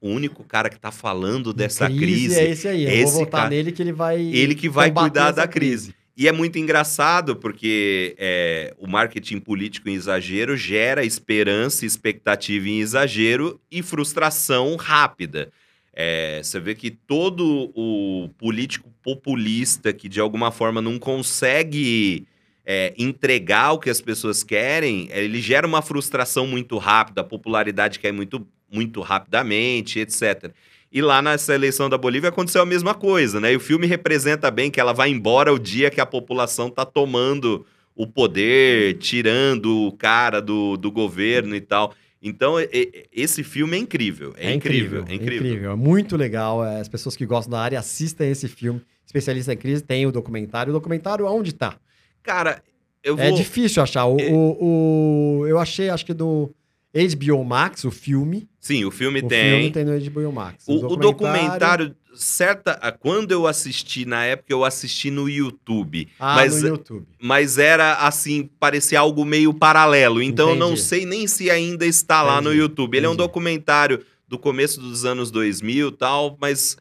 [0.00, 2.84] o único cara que tá falando dessa crise é esse aí.
[2.84, 4.20] Eu esse vou votar cara- nele que ele vai.
[4.20, 5.94] ele que vai cuidar da crise.
[6.16, 12.80] E é muito engraçado porque é, o marketing político em exagero gera esperança, expectativa em
[12.80, 15.50] exagero e frustração rápida.
[15.92, 22.26] É, você vê que todo o político populista que de alguma forma não consegue
[22.64, 27.98] é, entregar o que as pessoas querem, ele gera uma frustração muito rápida, a popularidade
[27.98, 30.52] cai muito, muito rapidamente, etc.
[30.92, 33.52] E lá nessa eleição da Bolívia aconteceu a mesma coisa, né?
[33.52, 36.84] E o filme representa bem que ela vai embora o dia que a população tá
[36.84, 41.92] tomando o poder, tirando o cara do, do governo e tal.
[42.22, 42.56] Então,
[43.10, 44.34] esse filme é incrível.
[44.36, 45.70] É, incrível, é incrível.
[45.72, 46.62] É muito legal.
[46.64, 48.82] é, As pessoas que gostam da área assistem esse filme.
[49.06, 50.70] Especialista em crise tem o documentário.
[50.70, 51.78] O documentário aonde tá?
[52.22, 52.62] Cara,
[53.02, 53.24] eu vou.
[53.24, 54.04] É difícil achar.
[54.04, 54.30] O, É.
[54.30, 54.58] o-
[55.40, 56.54] o- eu achei, acho que do
[56.94, 58.46] HBO Max, o filme.
[58.60, 59.50] Sim, o filme o tem.
[59.52, 60.64] filme tem no HBO Max.
[60.68, 62.72] O, o documentário, certa.
[62.82, 66.06] ah, Quando eu assisti na época, eu assisti no YouTube.
[66.18, 67.06] Ah, mas no YouTube.
[67.18, 70.22] mas era assim, parecia algo meio paralelo.
[70.22, 70.82] Então eu não Entendi.
[70.82, 72.96] sei nem se ainda está lá no Entendi, YouTube.
[72.98, 73.26] Ele é um entendi.
[73.26, 76.76] documentário do começo dos anos 2000 e tal, mas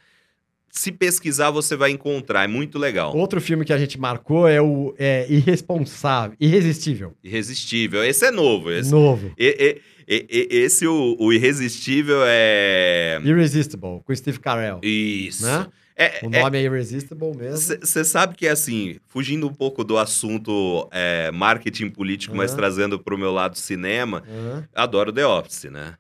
[0.72, 2.44] se pesquisar você vai encontrar.
[2.44, 3.16] É muito legal.
[3.16, 7.14] Outro filme que a gente marcou é o é, Irresponsável, Irresistível.
[7.24, 8.04] Irresistível.
[8.04, 8.72] Esse é novo.
[8.72, 9.32] Esse, Novo.
[9.38, 13.20] e- e- e- esse o, o Irresistível é.
[13.24, 14.80] Irresistible, com Steve Carell.
[14.84, 15.46] Isso.
[15.46, 15.68] Né?
[15.96, 17.78] É, O é- nome é, Irresistible mesmo.
[17.82, 22.58] Você sabe que, assim, fugindo um pouco do assunto é, marketing político, mas Aham.
[22.58, 24.68] trazendo para o meu lado cinema, Aham.
[24.74, 25.96] adoro The Office, né?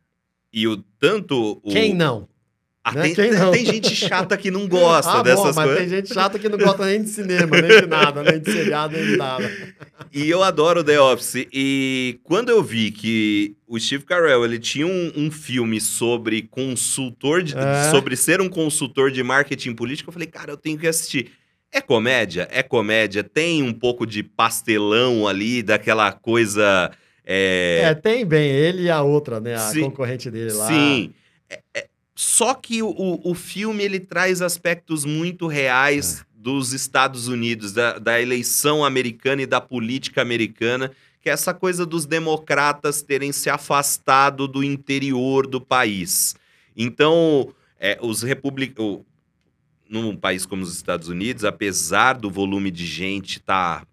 [0.53, 1.59] E o tanto.
[1.63, 1.69] O...
[1.69, 2.27] Quem não?
[2.81, 3.01] Ah, né?
[3.03, 3.51] tem, tem- não?
[3.51, 5.77] tem gente chata que não gosta ah, dessas bom, mas coisas.
[5.79, 8.93] tem gente chata que não gosta nem de cinema, nem de nada, nem de seriado,
[8.95, 9.51] nem de nada.
[10.13, 11.45] E eu adoro The Office.
[11.53, 17.43] E quando eu vi que o Steve Carell ele tinha um, um filme sobre consultor,
[17.43, 17.91] de- É.
[17.91, 21.31] sobre ser um consultor de marketing político, eu falei, cara, eu tenho que assistir.
[21.71, 22.47] É comédia?
[22.49, 23.23] É comédia.
[23.23, 26.89] Tem um pouco de pastelão ali, daquela coisa.
[27.25, 29.53] é, É, tem bem, ele e a outra, né?
[29.53, 29.81] A Sim.
[29.81, 30.65] concorrente dele lá.
[30.67, 31.13] Sim.
[31.47, 31.87] É- é-
[32.21, 38.21] só que o, o filme ele traz aspectos muito reais dos Estados Unidos, da, da
[38.21, 44.49] eleição americana e da política americana, que é essa coisa dos democratas terem se afastado
[44.49, 46.35] do interior do país.
[46.75, 48.99] Então, é, os republicanos.
[49.89, 53.87] Num país como os Estados Unidos, apesar do volume de gente estar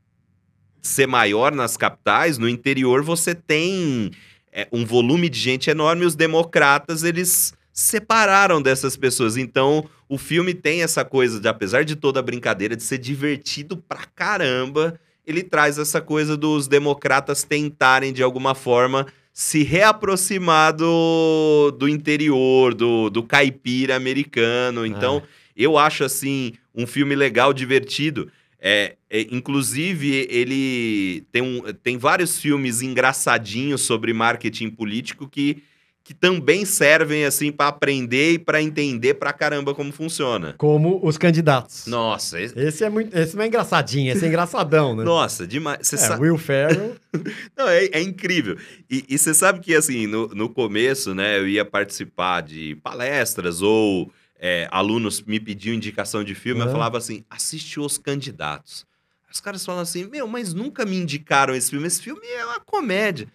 [0.83, 4.11] ser maior nas capitais, no interior você tem
[4.51, 9.37] é, um volume de gente enorme e os democratas, eles separaram dessas pessoas.
[9.37, 13.77] Então, o filme tem essa coisa de, apesar de toda a brincadeira, de ser divertido
[13.77, 21.71] pra caramba, ele traz essa coisa dos democratas tentarem, de alguma forma, se reaproximar do,
[21.79, 24.87] do interior, do, do caipira americano.
[24.87, 25.29] Então, Ah.
[25.55, 28.31] eu acho assim um filme legal, divertido.
[28.59, 35.63] É, é, inclusive, ele tem, um, tem vários filmes engraçadinhos sobre marketing político que,
[36.07, 40.55] que também servem assim para aprender e para entender pra caramba como funciona.
[40.57, 41.85] Como os candidatos.
[41.89, 43.13] Nossa, esse- Esse é muito.
[43.13, 45.03] Esse não é engraçadinho, esse é engraçadão, né?
[45.05, 45.93] nossa, demais.
[45.93, 46.23] É, sabe.
[46.23, 46.95] Will Ferrell.
[47.59, 48.57] Não, é, é incrível.
[48.89, 54.13] E você sabe que, assim, no, no começo, né, eu ia participar de palestras ou
[54.39, 56.73] é, alunos me pediam indicação de filme, eu Aham.
[56.73, 58.87] falava assim, assiste Os Candidatos.
[59.33, 61.87] Os caras falam assim, meu, mas nunca me indicaram esse filme.
[61.89, 63.27] Esse filme é uma comédia.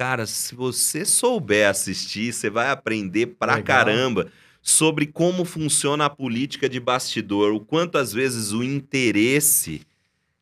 [0.00, 3.66] Cara, se você souber assistir, você vai aprender pra Legal.
[3.84, 4.32] caramba
[4.62, 9.82] sobre como funciona a política de bastidor, o quanto às vezes o interesse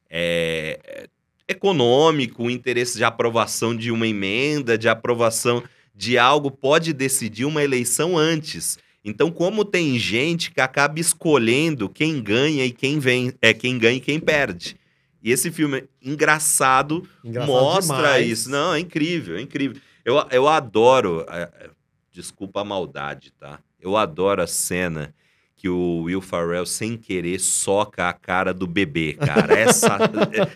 [0.09, 1.09] é,
[1.49, 5.61] econômico, o interesse de aprovação de uma emenda, de aprovação
[5.93, 8.79] de algo, pode decidir uma eleição antes.
[9.05, 13.97] Então, como tem gente que acaba escolhendo quem ganha e quem vem, é quem ganha
[13.97, 14.78] e quem perde.
[15.23, 18.29] E esse filme engraçado, Engraçado mostra demais.
[18.29, 18.51] isso.
[18.51, 19.81] Não, é incrível, é incrível.
[20.05, 21.27] Eu, eu adoro.
[21.29, 21.71] é, é,
[22.13, 23.61] desculpa a maldade, tá?
[23.81, 25.15] Eu adoro a cena
[25.61, 29.53] que o Will Ferrell, sem querer, soca a cara do bebê, cara.
[29.59, 29.99] Essa.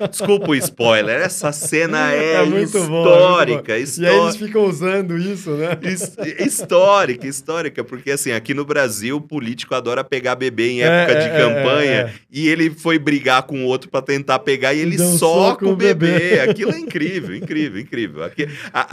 [0.00, 3.72] é, desculpa o spoiler, essa cena é, É muito bom, histórica.
[3.72, 4.14] E aí histórica.
[4.22, 5.70] eles ficam usando isso, né?
[5.82, 10.86] His- Histórica, histórica, porque assim, aqui no Brasil, o político adora pegar bebê em É,
[10.86, 12.12] época de é, é, campanha é, é.
[12.30, 16.12] e ele foi brigar com o outro pra tentar pegar e ele soca o bebê.
[16.36, 16.40] bebê.
[16.40, 18.22] Aquilo é incrível, incrível, incrível.
[18.22, 18.30] A-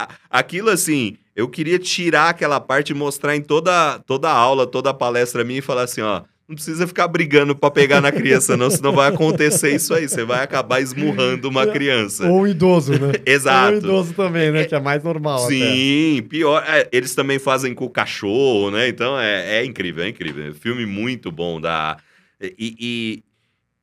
[0.03, 4.67] a- aquilo assim, eu queria tirar aquela parte e mostrar em toda, toda a aula,
[4.67, 6.23] toda a palestra minha e falar assim, ó.
[6.49, 10.09] Não precisa ficar brigando pra pegar na criança, não, senão vai acontecer isso aí.
[10.09, 12.27] Você vai acabar esmurrando uma criança.
[12.27, 13.11] Ou um idoso, né?
[13.23, 13.67] Exato.
[13.67, 14.65] Ou um idoso também, né?
[14.65, 15.45] Que é mais normal.
[15.45, 15.53] até.
[15.53, 16.63] Sim, pior.
[16.67, 18.87] é, eles também fazem com o cachorro, né?
[18.87, 20.49] Então é, é incrível, é incrível.
[20.49, 21.97] É filme muito bom da.
[22.41, 23.23] E, e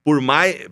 [0.05, 0.69] por mais.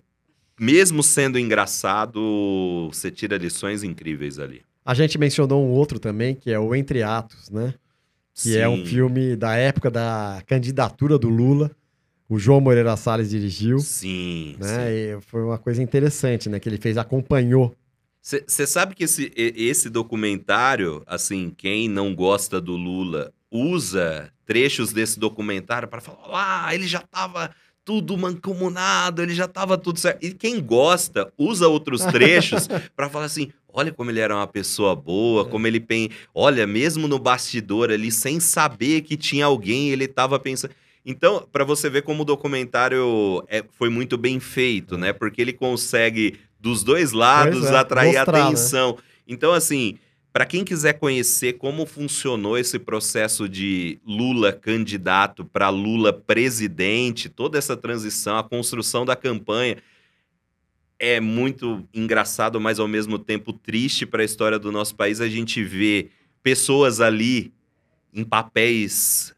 [0.58, 4.62] Mesmo sendo engraçado, você tira lições incríveis ali.
[4.84, 7.74] A gente mencionou um outro também, que é o Entre Atos, né?
[8.34, 11.70] Que é um Sim, filme da época da candidatura do Lula.
[12.28, 14.56] O João Moreira Salles dirigiu, Sim.
[14.58, 14.92] né?
[14.92, 16.58] E foi uma coisa interessante, né?
[16.58, 17.74] Que ele fez, acompanhou.
[18.20, 25.18] Você sabe que esse, esse documentário, assim, quem não gosta do Lula usa trechos desse
[25.18, 27.50] documentário para falar, ah, ele já tava
[27.84, 30.24] tudo mancomunado, ele já tava tudo certo.
[30.24, 32.66] E quem gosta usa outros trechos
[32.96, 36.08] para falar assim, olha como ele era uma pessoa boa, como ele pen...
[36.34, 40.72] olha, mesmo no bastidor ali, sem saber que tinha alguém, ele tava pensando.
[41.04, 45.12] Então, para você ver como o documentário é- foi muito bem feito, né?
[45.12, 48.42] Porque ele consegue dos dois lados é, atrair mostrar, né?
[48.42, 48.96] atenção.
[49.28, 49.98] Então, assim,
[50.34, 57.56] para quem quiser conhecer como funcionou esse processo de Lula candidato para Lula presidente, toda
[57.56, 59.76] essa transição, a construção da campanha,
[60.98, 65.20] é muito engraçado, mas ao mesmo tempo triste para a história do nosso país.
[65.20, 66.08] A gente vê
[66.42, 67.52] pessoas ali
[68.12, 69.33] em papéis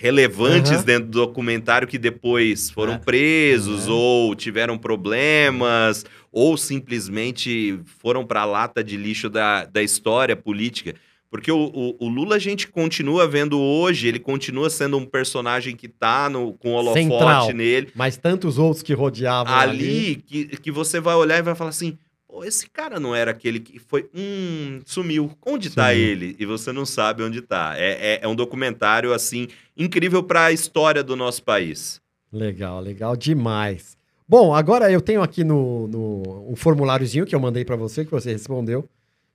[0.00, 0.82] relevantes Aham.
[0.82, 2.98] dentro do documentário que depois foram É.
[2.98, 3.90] presos É.
[3.90, 10.94] ou tiveram problemas ou simplesmente foram para a lata de lixo da, da história política.
[11.30, 15.76] Porque o, o- o Lula a gente continua vendo hoje, ele continua sendo um personagem
[15.76, 17.52] que tá no, com holofote Central.
[17.52, 19.70] nele Mas tantos outros que rodeavam ali.
[19.86, 21.96] ali que, que você vai olhar e vai falar assim:
[22.30, 24.08] Pô, esse cara não era aquele que foi.
[24.14, 25.32] Hum, sumiu.
[25.44, 26.00] Onde tá Sumiu.
[26.00, 26.36] ele?
[26.38, 27.74] E você não sabe onde tá.
[27.76, 32.00] É, é, é um documentário, assim, incrível para a história do nosso país.
[32.32, 33.98] Legal, legal demais.
[34.28, 38.12] Bom, agora eu tenho aqui no, no um formuláriozinho que eu mandei pra você, que
[38.12, 38.88] você respondeu.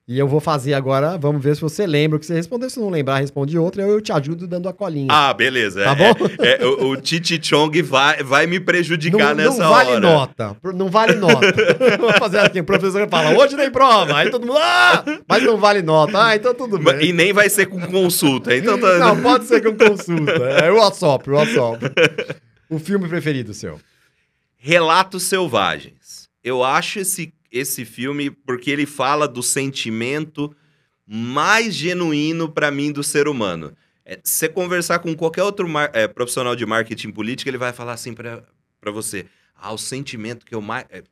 [0.08, 2.70] E eu vou fazer agora, vamos ver se você lembra o que você respondeu.
[2.70, 5.08] Se não lembrar, responde outra, eu te ajudo dando a colinha.
[5.10, 5.82] Ah, beleza.
[5.82, 6.26] Tá É- bom?
[6.44, 10.00] é- é, o, o Titi Chong vai, vai me prejudicar não, nessa não vale hora.
[10.00, 10.56] nota.
[10.74, 11.52] Não vale nota.
[11.98, 14.16] Vou fazer assim, o professor fala, hoje tem prova.
[14.16, 16.24] Aí todo mundo, ah, mas não vale nota.
[16.24, 17.06] Ah, então tudo bem.
[17.06, 18.54] E nem vai ser com consulta.
[18.56, 18.98] Então tá.
[18.98, 20.32] Não, pode ser com consulta.
[20.62, 21.90] É, eu assopro, eu assopro.
[22.70, 23.80] O filme preferido seu?
[24.56, 26.28] Relatos Selvagens.
[26.44, 30.54] Eu acho esse, esse filme porque ele fala do sentimento
[31.06, 33.76] mais genuíno para mim do ser humano.
[34.04, 37.92] É, se você conversar com qualquer outro é, profissional de marketing político, ele vai falar
[37.92, 38.44] assim para
[38.92, 40.86] você: ah, o sentimento que eu mais.
[40.90, 41.02] É,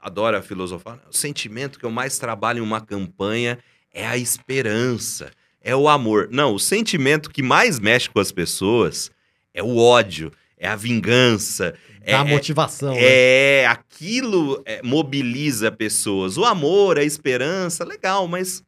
[0.00, 1.00] adora filosofar.
[1.10, 3.58] O sentimento que eu mais trabalho em uma campanha
[3.90, 5.30] é a esperança,
[5.62, 6.28] é o amor.
[6.30, 9.10] Não, o sentimento que mais mexe com as pessoas
[9.54, 12.94] é o ódio, é a vingança, Da é, motivação.
[12.94, 13.00] né?
[13.00, 16.36] é, aquilo é, mobiliza pessoas.
[16.36, 18.62] O amor, a esperança, legal, mas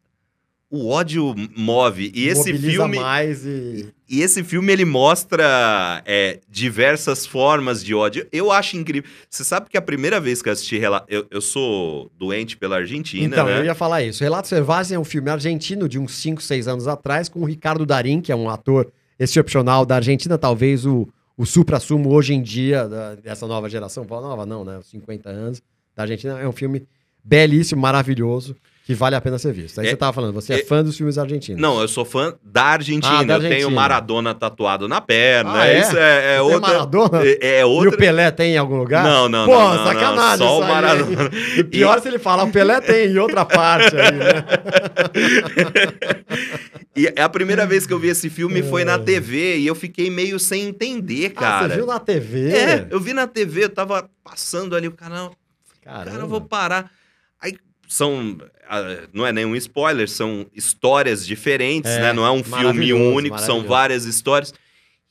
[0.68, 2.10] o ódio move.
[2.14, 2.98] E esse Mobiliza filme.
[2.98, 3.88] mais e...
[4.08, 8.26] E esse filme ele mostra é, diversas formas de ódio.
[8.30, 9.08] Eu acho incrível.
[9.28, 11.06] Você sabe que a primeira vez que eu assisti Relato.
[11.08, 13.58] Eu, eu sou doente pela Argentina, Então, né?
[13.60, 14.22] eu ia falar isso.
[14.22, 17.84] Relatos Selvagens é um filme argentino de uns 5, 6 anos atrás, com o Ricardo
[17.84, 22.88] Darim, que é um ator excepcional da Argentina, talvez o, o supra-sumo hoje em dia
[23.22, 24.04] dessa nova geração.
[24.04, 24.78] Nova não, né?
[24.78, 25.62] Os 50 anos
[25.94, 26.38] da Argentina.
[26.40, 26.88] É um filme
[27.22, 29.80] belíssimo, maravilhoso, que vale a pena ser visto.
[29.80, 31.60] Aí É- você tava falando, você é, é- fã dos filmes argentinos.
[31.60, 33.18] Não, eu sou fã da Argentina.
[33.18, 33.70] Ah, da Eu tenho Argentina.
[33.74, 35.52] Maradona tatuado na perna.
[35.62, 35.80] Ah, é?
[35.80, 36.60] Isso é, é outra.
[36.60, 37.20] Maradona?
[37.24, 37.90] É, é E outra.
[37.90, 39.02] o Pelé tem em algum lugar?
[39.04, 39.86] Não, não, Pô, não, não, não.
[39.86, 41.30] sacanagem Só o Maradona.
[41.56, 44.44] E pior se ele falar, o Pelé tem em outra parte aí, né?
[46.96, 50.08] E a primeira vez que eu vi esse filme foi na TV e eu fiquei
[50.08, 51.68] meio sem entender, Ah, cara.
[51.68, 52.52] você viu na TV?
[52.52, 55.34] É, eu vi na TV, eu tava passando ali o canal.
[55.84, 56.10] Caramba.
[56.10, 56.90] Cara, eu vou parar.
[57.88, 58.38] São.
[58.68, 62.12] ah, Não é nenhum spoiler, são histórias diferentes, É, né?
[62.12, 64.52] Não é um filme único, são várias histórias.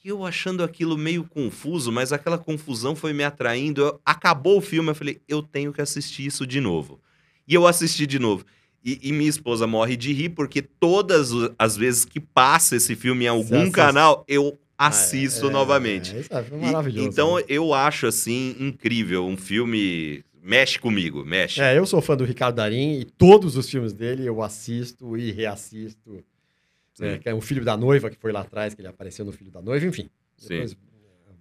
[0.03, 3.81] E eu achando aquilo meio confuso, mas aquela confusão foi me atraindo.
[3.81, 6.99] Eu- acabou o filme, eu falei, eu tenho que assistir isso de novo.
[7.47, 8.45] E eu assisti de novo.
[8.83, 13.25] E, e minha esposa morre de rir, porque todas as vezes que passa esse filme
[13.25, 16.15] em algum canal, eu assisto Ah, é, novamente.
[16.15, 17.07] É, é E- maravilhoso.
[17.07, 17.43] então né?
[17.47, 21.59] eu acho assim incrível um filme mexe comigo, mexe.
[21.61, 25.31] É, eu sou fã do Ricardo Darim e todos os filmes dele eu assisto e
[25.31, 26.23] reassisto.
[26.93, 27.05] Sim.
[27.05, 29.31] É, que é o Filho da Noiva, que foi lá atrás, que ele apareceu no
[29.31, 30.09] Filho da Noiva, enfim.
[30.41, 30.75] Depois, é,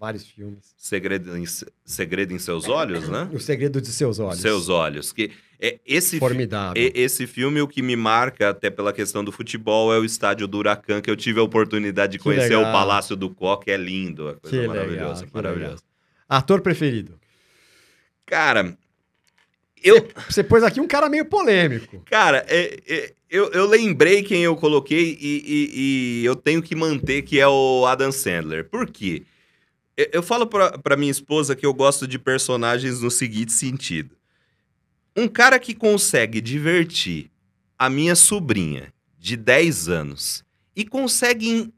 [0.00, 0.74] vários filmes.
[0.76, 1.44] Segredo em,
[1.84, 3.28] Segredo em seus olhos, né?
[3.32, 4.40] O Segredo de Seus Olhos.
[4.40, 5.12] Seus olhos.
[5.12, 6.82] Que é esse Formidável.
[6.82, 10.48] e- esse filme o que me marca até pela questão do futebol é o estádio
[10.48, 12.62] do Huracan que eu tive a oportunidade de Que conhecer legal.
[12.70, 15.82] o Palácio do Coque, é lindo, é coisa Que maravilhosa, legal, maravilhosa.
[16.28, 17.18] Ator preferido.
[18.26, 18.76] Cara,
[19.84, 22.00] eu Você pôs aqui um cara meio polêmico.
[22.06, 26.74] Cara, é- é- eu, eu lembrei quem eu coloquei e, e- e eu tenho que
[26.74, 28.68] manter que é o Adam Sandler.
[28.68, 29.22] Por quê?
[29.96, 34.16] Eu, eu falo pra, pra minha esposa que eu gosto de personagens no seguinte sentido.
[35.16, 37.30] Um cara que consegue divertir
[37.78, 40.44] a minha sobrinha de 10 anos
[40.76, 41.72] e consegue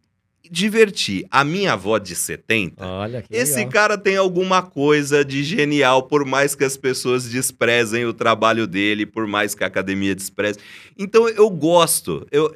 [0.50, 3.72] divertir a minha avó de 70, Olha que esse legal.
[3.72, 9.06] cara tem alguma coisa de genial, por mais que as pessoas desprezem o trabalho dele,
[9.06, 10.58] por mais que a academia despreze.
[10.98, 12.26] Então eu gosto.
[12.30, 12.54] Eu,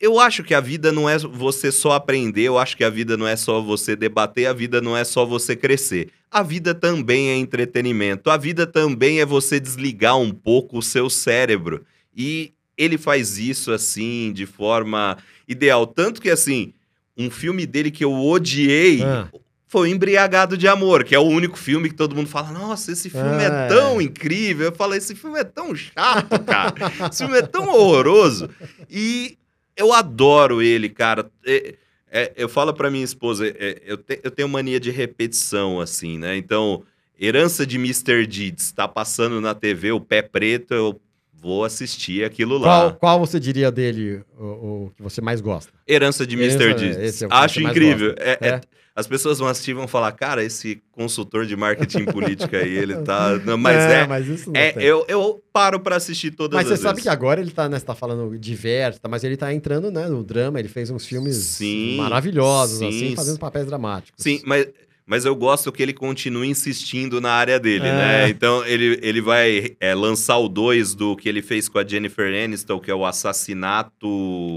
[0.00, 3.16] eu acho que a vida não é você só aprender, eu acho que a vida
[3.16, 6.10] não é só você debater, a vida não é só você crescer.
[6.30, 11.08] A vida também é entretenimento, a vida também é você desligar um pouco o seu
[11.10, 11.84] cérebro.
[12.16, 15.86] E ele faz isso assim, de forma ideal.
[15.86, 16.72] Tanto que assim,
[17.16, 19.28] um filme dele que eu odiei Ah.
[19.68, 23.08] foi Embriagado de Amor, que é o único filme que todo mundo fala: Nossa, esse
[23.10, 24.66] filme Ah, é tão incrível.
[24.66, 26.74] Eu falo: Esse filme é tão chato, cara.
[27.10, 28.48] esse filme é tão horroroso.
[28.90, 29.36] E
[29.76, 31.30] eu adoro ele, cara.
[31.44, 31.74] É-
[32.16, 36.16] é, eu falo pra minha esposa: é, eu, te- eu tenho mania de repetição, assim,
[36.18, 36.36] né?
[36.36, 36.84] Então,
[37.20, 38.26] Herança de Mr.
[38.26, 41.00] Deeds, tá passando na TV, o pé preto, eu
[41.44, 42.66] vou assistir aquilo lá.
[42.66, 44.44] Qual, qual você diria dele o,
[44.86, 45.70] o que você mais gosta?
[45.86, 46.70] Herança de Herança, Mr.
[46.70, 47.22] é, Deeds.
[47.22, 48.14] é que Acho você incrível.
[48.18, 48.60] É- é- É?
[48.96, 52.96] as pessoas vão assistir e vão falar, cara, esse consultor de marketing política aí, ele
[52.98, 53.36] tá.
[53.44, 54.06] Não, mas é.
[54.06, 57.02] mas isso não é, eu, eu paro pra assistir todas Mas você as sabe vezes.
[57.02, 60.22] que agora ele tá, né, você tá falando diverso, mas ele tá entrando, né, no
[60.22, 62.88] drama, ele fez uns filmes Sim, maravilhosos, sim.
[62.88, 64.14] assim, fazendo papéis dramáticos.
[64.22, 64.68] Sim, mas,
[65.06, 67.92] mas eu gosto que ele continue insistindo na área dele, É.
[67.92, 68.28] né?
[68.28, 72.26] Então ele, ele vai é, lançar o 2 do que ele fez com a Jennifer
[72.44, 74.06] Aniston, que é o assassinato.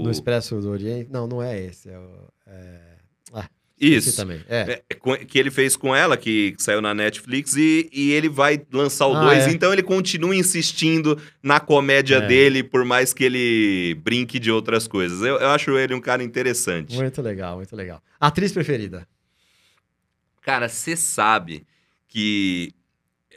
[0.04, 2.28] No Expresso do Oriente, não, não é esse, é o...
[2.46, 2.78] É...
[3.80, 4.16] Esse Isso.
[4.16, 4.82] também, é.
[4.90, 8.60] É, com- que ele fez com ela, que saiu na Netflix, e, e ele vai
[8.72, 9.46] lançar o Ah, 2.
[9.46, 9.50] é.
[9.52, 12.26] Então ele continua insistindo na comédia É.
[12.26, 15.20] dele, por mais que ele brinque de outras coisas.
[15.20, 16.96] Eu, eu acho ele um cara interessante.
[16.96, 18.02] Muito legal, muito legal.
[18.18, 19.06] Atriz preferida?
[20.48, 21.66] Cara, você sabe
[22.08, 22.72] que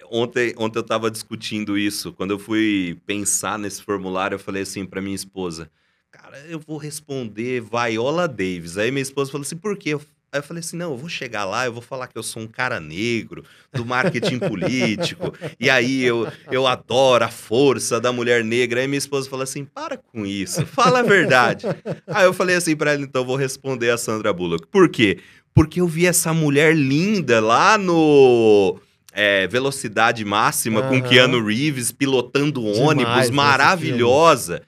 [0.09, 2.13] ontem, ontem eu tava discutindo isso.
[2.13, 5.69] Quando eu fui pensar nesse formulário, eu falei assim pra minha esposa:
[6.09, 8.77] Cara, eu vou responder Viola Davis.
[8.77, 9.93] Aí minha esposa falou assim: Por quê?
[10.31, 12.43] Aí eu falei assim: Não, eu vou chegar lá, eu vou falar que eu sou
[12.43, 13.43] um cara negro,
[13.73, 18.79] do marketing político, e aí eu, eu adoro a força da mulher negra.
[18.79, 21.67] Aí minha esposa falou assim: Para com isso, fala a verdade.
[22.07, 24.65] Aí eu falei assim pra ela: Então eu vou responder a Sandra Bullock.
[24.67, 25.19] Por quê?
[25.53, 28.79] Porque eu vi essa mulher linda lá no
[29.11, 31.01] é, Velocidade Máxima com Aham.
[31.09, 34.61] Keanu Reeves pilotando Demais ônibus, nesse maravilhosa.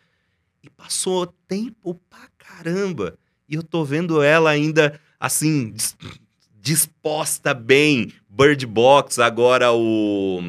[0.62, 3.16] E passou tempo pra caramba.
[3.48, 5.96] E eu tô vendo ela ainda assim, dis-
[6.62, 8.12] disposta bem.
[8.30, 10.42] Bird Box, agora o.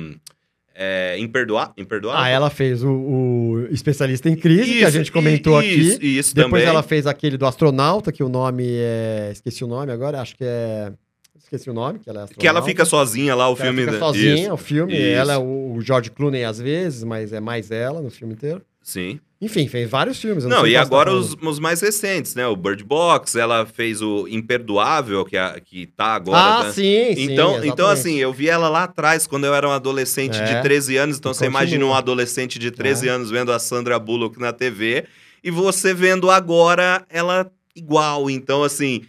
[0.74, 1.72] É, imperdoa...
[1.76, 2.20] Imperdoável?
[2.20, 5.80] Ah, ela fez o, o especialista em crise, que a Isso, gente comentou i- aqui.
[5.80, 6.66] Isso, isso Depois também.
[6.66, 9.30] ela fez aquele do astronauta, que o nome é.
[9.32, 10.92] Esqueci o nome agora, acho que é.
[11.38, 12.40] Esqueci o nome, que ela é astronauta.
[12.40, 13.84] Que ela fica sozinha lá, o Que ela filme...
[13.84, 14.92] fica da- sozinha, Isso, o filme.
[14.94, 15.02] isso.
[15.16, 18.62] Ela é o o George Clooney às vezes, mas é mais ela no filme inteiro.
[18.82, 19.18] Sim.
[19.40, 20.44] Enfim, fez vários filmes.
[20.44, 22.46] Não, sei e tá agora os, os mais recentes, né?
[22.46, 26.38] O Bird Box, ela fez o Imperdoável, que, é, que tá agora.
[26.38, 26.72] Ah, né?
[26.72, 27.32] sim, sim.
[27.32, 30.44] Então, então, assim, eu vi ela lá atrás, quando eu era um adolescente É.
[30.44, 31.18] de 13 anos.
[31.18, 31.94] Então, você imagina continua.
[31.94, 33.10] um adolescente de 13 É.
[33.10, 35.04] anos vendo a Sandra Bullock na TV
[35.42, 38.30] e você vendo agora ela igual.
[38.30, 39.02] Então, assim,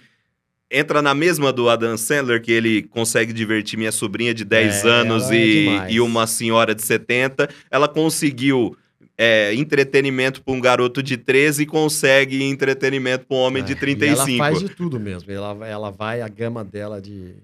[0.69, 4.89] entra na mesma do Adam Sandler, que ele consegue divertir minha sobrinha de 10 É,
[4.89, 7.47] anos é e, e uma senhora de 70.
[7.71, 8.75] Ela conseguiu.
[9.17, 13.73] É, entretenimento para um garoto de 13 e consegue entretenimento para um homem É, de
[13.73, 14.29] e 35.
[14.29, 15.31] ela faz de tudo mesmo.
[15.31, 17.35] Ela, ela vai, a gama dela de.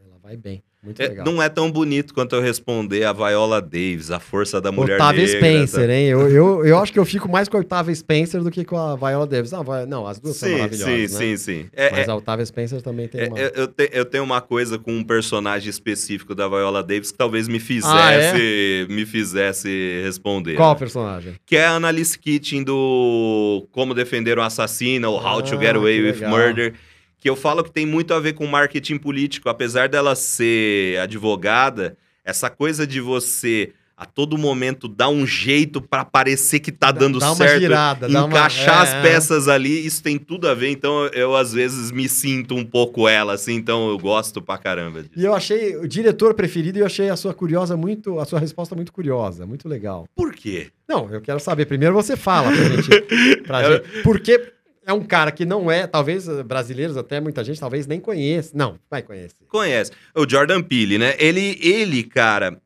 [0.00, 0.62] Ela vai bem.
[0.80, 1.24] Muito É, legal.
[1.26, 5.24] não é tão bonito quanto eu responder a Viola Davis, a força da mulher Octavia
[5.26, 5.38] negra.
[5.40, 6.06] Spencer, hein?
[6.06, 8.78] Eu, eu, eu acho que eu fico mais com a Octavia Spencer do que com
[8.78, 9.50] a Viola Davis.
[9.50, 11.18] Não, vai- não as duas são Sim, maravilhosas, sim, né?
[11.18, 11.66] sim, sim.
[11.72, 13.38] É, Mas é- a Octavia Spencer também tem é- uma...
[13.40, 17.48] eu, te- eu tenho uma coisa com um personagem específico da Viola Davis que talvez
[17.48, 20.54] me fizesse, Ah, me fizesse responder.
[20.54, 20.78] Qual né?
[20.78, 21.34] personagem?
[21.44, 25.74] Que é a Annalise Keating do Como Defender um Assassino, ou How to Ah, Get
[25.74, 26.20] Away with.
[26.28, 26.74] Murder.
[27.20, 29.48] Que eu falo que tem muito a ver com marketing político.
[29.48, 36.04] Apesar dela ser advogada, essa coisa de você a todo momento dar um jeito pra
[36.04, 39.02] parecer que tá dando dá certo, girada, dá uma- encaixar as é, é.
[39.02, 40.70] peças ali, isso tem tudo a ver.
[40.70, 45.02] Então eu, às vezes me sinto um pouco ela, assim, então eu gosto pra caramba
[45.02, 45.14] disso.
[45.16, 48.38] E eu achei o diretor preferido e eu achei a sua curiosa muito, a sua
[48.38, 50.06] resposta muito curiosa, muito legal.
[50.14, 50.68] Por quê?
[50.88, 51.66] Não, eu quero saber.
[51.66, 53.42] Primeiro você fala pra gente.
[53.42, 54.52] Pra gente porque
[54.88, 58.52] é um cara que não é, talvez eh, brasileiros até muita gente talvez nem conheça.
[58.54, 59.44] Não, vai conhecer.
[59.46, 59.92] Conhece.
[60.14, 61.14] O Jordan Peele, né?
[61.18, 62.58] Ele, ele cara.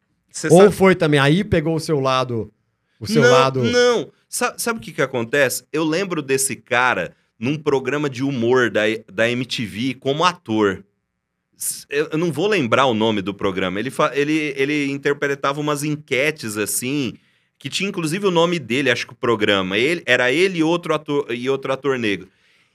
[0.48, 0.72] Ou sabe...
[0.72, 2.52] foi também aí pegou o seu lado,
[3.00, 3.64] o seu não, lado.
[3.64, 4.12] Não.
[4.28, 5.64] Sa- Sabe, o que, que acontece?
[5.72, 10.84] Eu lembro desse cara num programa de humor da, da MTV como ator.
[11.90, 13.80] Eu, não vou lembrar o nome do programa.
[13.80, 17.14] Ele, ele, ele interpretava umas enquetes assim,
[17.62, 19.78] que tinha inclusive o nome dele, acho que o programa.
[19.78, 22.28] Ele, era ele e outro, ator, e outro ator negro.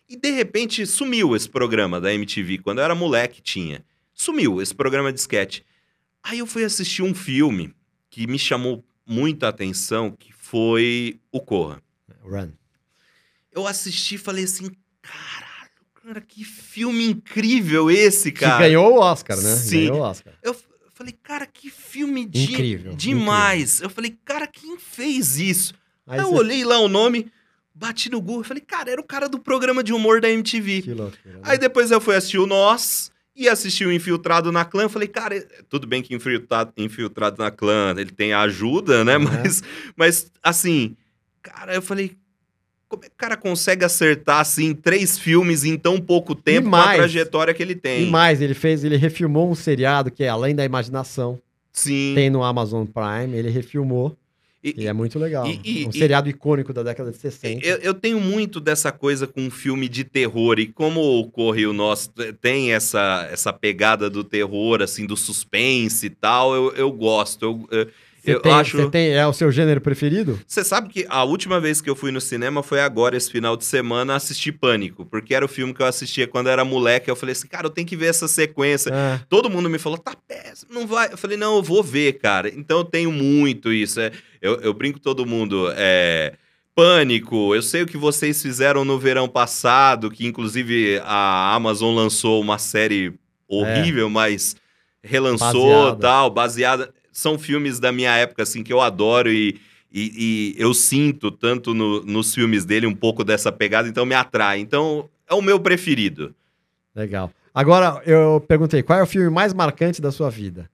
[0.07, 2.59] E de repente sumiu esse programa da MTV.
[2.59, 3.83] Quando eu era moleque, tinha.
[4.13, 5.59] Sumiu esse programa de sketch.
[6.23, 7.73] Aí eu fui assistir um filme
[8.09, 11.81] que me chamou muita atenção, que foi O Corra.
[12.23, 12.51] Run.
[13.51, 14.71] Eu assisti e falei assim,
[15.01, 15.71] caralho,
[16.01, 18.59] cara, que filme incrível esse, Que cara.
[18.59, 19.53] ganhou o Oscar, né?
[19.57, 19.87] Sim.
[19.87, 20.33] Ganhou o Oscar.
[20.41, 20.53] Eu
[20.97, 23.81] falei, cara, que filme de- Incrível, demais.
[23.81, 25.73] Eu falei, cara, quem fez isso?
[26.05, 27.31] Aí Aí eu você- olhei lá o nome,
[27.73, 30.81] bati no Google, falei, cara, era o cara do programa de humor da MTV.
[30.81, 31.35] Que loucura.
[31.35, 31.39] né?
[31.43, 34.83] Aí depois eu fui assistir o Nós e assisti o Infiltrado na Clã.
[34.83, 39.13] Eu falei, cara, é- tudo bem que Infiltrado, Infiltrado na Clã, ele tem ajuda, né?
[39.13, 39.17] É.
[39.19, 39.63] Mas,
[39.95, 40.95] mas, assim,
[41.43, 42.17] cara, eu falei,
[42.89, 46.75] como é que o cara consegue acertar, assim, três filmes em tão pouco tempo com
[46.75, 46.97] a mais.
[46.97, 48.05] trajetória que ele E tem?
[48.09, 51.39] mais, ele fez, ele refilmou um seriado que é Além da Imaginação.
[51.73, 52.13] Sim.
[52.15, 54.17] Tem no Amazon Prime, ele refilmou.
[54.63, 55.45] E- E é muito legal.
[55.47, 57.63] e- e- um e- seriado icônico da década de 60.
[57.65, 62.09] Eu, eu tenho muito dessa coisa com filme de terror, e como o Correio Nosso
[62.41, 67.45] tem essa, essa pegada do terror, assim, do suspense e tal, eu, eu gosto.
[67.45, 67.87] Eu, eu,
[68.31, 68.77] Você eu tem, acho.
[68.77, 70.39] você tem- é o seu gênero preferido?
[70.45, 73.55] Você sabe que a última vez que eu fui no cinema foi agora, esse final
[73.55, 77.09] de semana, assistir Pânico, porque era o filme que eu assistia quando eu era moleque.
[77.09, 78.89] Eu falei assim, cara, eu tenho que ver essa sequência.
[78.93, 79.19] É.
[79.29, 81.11] Todo mundo me falou, tá péssimo, não vai.
[81.11, 82.49] Eu falei, não, eu vou ver, cara.
[82.53, 83.99] Então eu tenho muito isso.
[83.99, 84.11] é,
[84.41, 85.71] eu, eu brinco com todo mundo.
[85.75, 86.33] É,
[86.75, 92.39] Pânico, eu sei o que vocês fizeram no verão passado, que inclusive a Amazon lançou
[92.39, 93.13] uma série
[93.47, 94.55] horrível, mas
[95.03, 95.97] relançou Baseada.
[95.99, 96.93] tal, baseada.
[97.17, 99.59] São filmes da minha época, assim, que eu adoro e,
[99.91, 104.13] e, e eu sinto tanto no- nos filmes dele um pouco dessa pegada, então me
[104.13, 104.59] atrai.
[104.59, 106.35] Então é o meu preferido.
[106.95, 107.31] Legal.
[107.51, 110.69] Agora, eu perguntei, qual é o filme mais marcante da sua vida?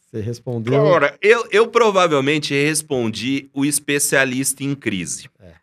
[0.00, 0.74] Você respondeu.
[0.80, 5.28] Ora, eu, eu provavelmente respondi o especialista em crise.
[5.40, 5.54] É.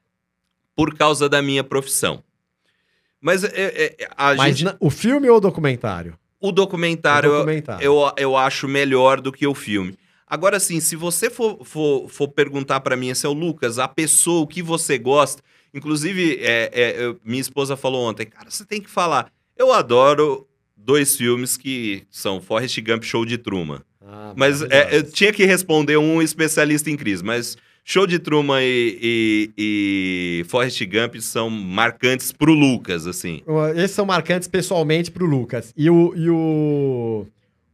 [0.76, 2.22] Por causa da minha profissão.
[3.22, 6.20] Mas é, é, a Mas gente, na- o filme ou o documentário?
[6.40, 7.84] O documentário, o eu- documentário.
[7.84, 9.98] eu, eu acho melhor do que o filme.
[10.30, 13.88] Agora, sim, se você for, for, for perguntar pra mim, esse é o Lucas, a
[13.88, 15.42] pessoa, o que você gosta.
[15.74, 19.32] Inclusive, é, é, minha esposa falou ontem, cara, você tem que falar.
[19.56, 23.82] Eu adoro dois filmes que são Forrest Gump e Show de Truman.
[24.06, 27.58] Ah, Mas é, eu tinha que responder um especialista em crise, mas
[27.90, 33.42] Show de Truman e, e, e Forrest Gump são marcantes pro Lucas, assim.
[33.78, 35.74] Esses são marcantes pessoalmente pro Lucas.
[35.78, 37.26] E o, e o,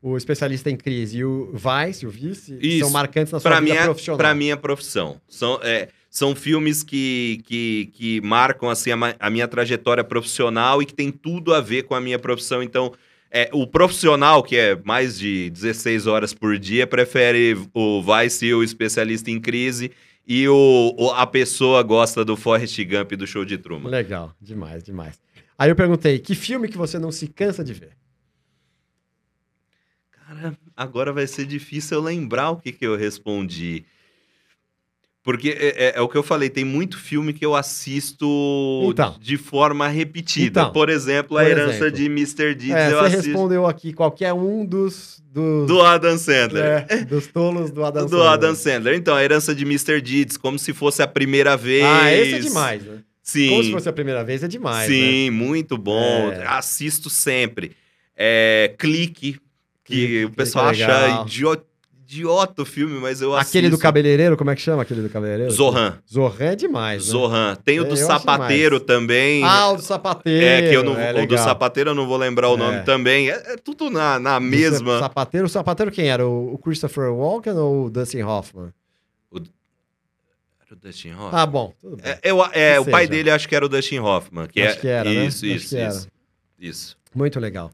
[0.03, 2.81] o especialista em crise e o Vice, o Vice, Isso.
[2.81, 4.17] são marcantes na sua Pra vida minha, profissional.
[4.19, 5.19] pra minha profissão.
[5.27, 10.85] São, é, são filmes que, que, que marcam assim, a, a minha trajetória profissional e
[10.85, 12.61] que tem tudo a ver com a minha profissão.
[12.61, 12.93] Então,
[13.33, 18.53] é, o profissional, que é mais de 16 horas por dia, prefere o Vice e
[18.53, 19.91] o especialista em crise.
[20.25, 23.89] E o, o- a pessoa gosta do Forrest Gump e do Show de Truman.
[23.89, 25.19] Legal, demais, demais.
[25.57, 27.91] Aí eu perguntei, que filme que você não se cansa de ver?
[30.11, 33.83] Cara, agora vai ser difícil eu lembrar o que, que eu respondi.
[35.23, 38.25] Porque é, é- é o que eu falei, tem muito filme que eu assisto
[38.89, 39.15] Então.
[39.21, 40.61] de forma repetida.
[40.61, 41.91] Então, por exemplo, A por Herança exemplo.
[41.91, 42.53] de Mr.
[42.55, 43.25] Deeds É, eu você assisto.
[43.27, 46.85] respondeu aqui qualquer um dos, dos, Do Adam Sandler.
[46.89, 48.27] é, dos tolos do Adam do Sandler.
[48.31, 48.95] Adam Sandler.
[48.95, 50.01] Então, A Herança de Mr.
[50.01, 51.85] Deeds, como se fosse a primeira vez.
[51.85, 52.97] Ah, esse é demais, né?
[53.21, 53.49] Sim.
[53.49, 54.93] Como se fosse a primeira vez, é demais, né?
[54.95, 56.31] Sim, muito bom.
[56.33, 56.45] É.
[56.45, 57.71] Assisto sempre.
[58.15, 59.37] É, Clique,
[59.85, 61.25] que o pessoal é acha legal.
[61.25, 61.65] idiota,
[62.13, 63.57] idiota o filme, mas eu assisto.
[63.57, 65.51] Aquele do cabeleireiro, como é que chama aquele do cabeleireiro?
[65.51, 65.99] Zohan.
[66.11, 67.11] Zohan é demais, né?
[67.11, 67.55] Zohan.
[67.63, 69.43] Tem o É, do eu acho sapateiro também.
[69.43, 70.45] Ah, o do sapateiro.
[70.45, 72.57] é, que eu não, é o do sapateiro eu não vou lembrar o É.
[72.57, 73.29] nome também.
[73.29, 74.99] É, é tudo na, na mesma.
[74.99, 76.27] Sapateiro, o sapateiro quem era?
[76.27, 78.71] O o Christopher Walken ou o Dustin Hoffman?
[79.33, 81.31] Era o Dustin Hoffman?
[81.31, 82.11] Tá bom, tudo bem.
[82.11, 84.47] É, eu- é, Que o pai dele acho que era o Dustin Hoffman.
[84.47, 85.25] Que Acho é, que era, né?
[85.25, 85.89] Isso, Acho isso, que era.
[85.89, 86.07] isso.
[86.59, 86.97] Isso.
[87.13, 87.71] Muito legal.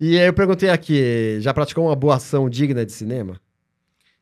[0.00, 3.40] E aí eu perguntei aqui, já praticou uma boa ação digna de cinema?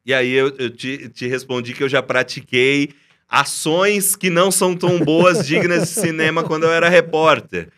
[0.06, 2.90] E aí eu, eu te, te respondi que eu já pratiquei
[3.28, 7.68] ações que não são tão boas, dignas de cinema quando eu era repórter.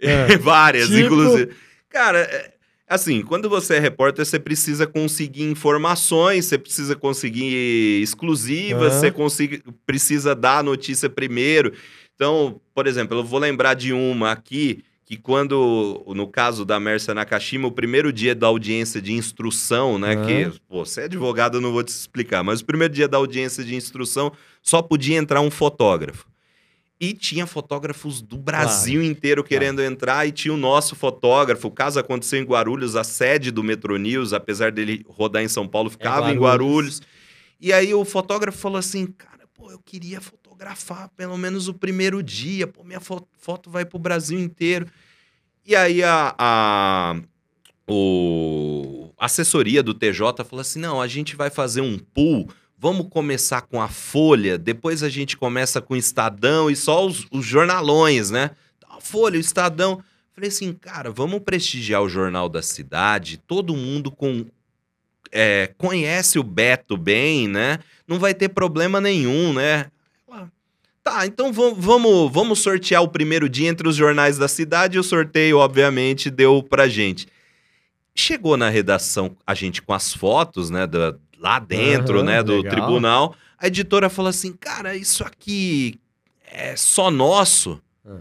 [0.00, 0.36] É.
[0.40, 1.00] Várias, Tipo?
[1.00, 1.50] inclusive.
[1.90, 2.54] Cara, é-
[2.88, 9.00] assim, quando você é repórter, você precisa conseguir informações, você precisa conseguir exclusivas, Aham.
[9.00, 11.72] você consiga, precisa dar a notícia primeiro.
[12.14, 17.12] Então, por exemplo, eu vou lembrar de uma aqui que quando, no caso da Mércia
[17.12, 20.26] Nakashima, o primeiro dia da audiência de instrução, né, Aham.
[20.26, 23.18] que, pô, você é advogado, eu não vou te explicar, mas o primeiro dia da
[23.18, 24.32] audiência de instrução
[24.62, 26.26] só podia entrar um fotógrafo.
[26.98, 31.68] E tinha fotógrafos do Brasil inteiro querendo entrar, e tinha o nosso fotógrafo.
[31.68, 35.68] O caso aconteceu em Guarulhos, a sede do Metro News, apesar dele rodar em São
[35.68, 37.00] Paulo, ficava em Guarulhos.
[37.00, 37.02] Guarulhos.
[37.60, 40.20] E aí o fotógrafo falou assim: cara, pô, eu queria
[40.54, 44.86] fotografar pelo menos o primeiro dia, pô, minha fo- foto vai pro Brasil inteiro.
[45.66, 47.16] E aí a, a,
[47.88, 52.48] o, assessoria do TJ falou assim: não, a gente vai fazer um pool.
[52.78, 57.26] Vamos começar com a Folha, depois a gente começa com o Estadão e só os,
[57.30, 58.50] os jornalões, né?
[58.88, 60.02] A Folha, o Estadão.
[60.34, 63.38] Falei assim, cara, vamos prestigiar o Jornal da Cidade.
[63.38, 64.44] Todo mundo com,
[65.30, 67.78] é, conhece o Beto bem, né?
[68.06, 69.86] Não vai ter problema nenhum, né?
[71.04, 75.02] Tá, então vamos, vamos, sortear o primeiro dia entre os jornais da cidade e o
[75.04, 77.28] sorteio, obviamente, deu pra gente.
[78.14, 82.56] Chegou na redação a gente com as fotos, né, da- lá dentro, Aham, né, do
[82.56, 82.70] legal.
[82.72, 83.36] tribunal.
[83.58, 86.00] A editora falou assim, cara, isso aqui
[86.50, 87.78] é só nosso?
[88.06, 88.20] Ah.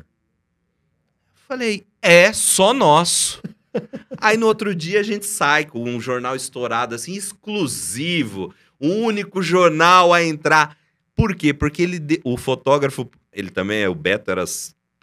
[1.48, 3.42] Falei, é só nosso.
[4.20, 9.42] Aí no outro dia a gente sai com um jornal estourado, assim, exclusivo, o único
[9.42, 10.78] jornal a entrar.
[11.16, 11.54] Por quê?
[11.54, 14.44] Porque ele, de- o fotógrafo, ele também é, o Beto era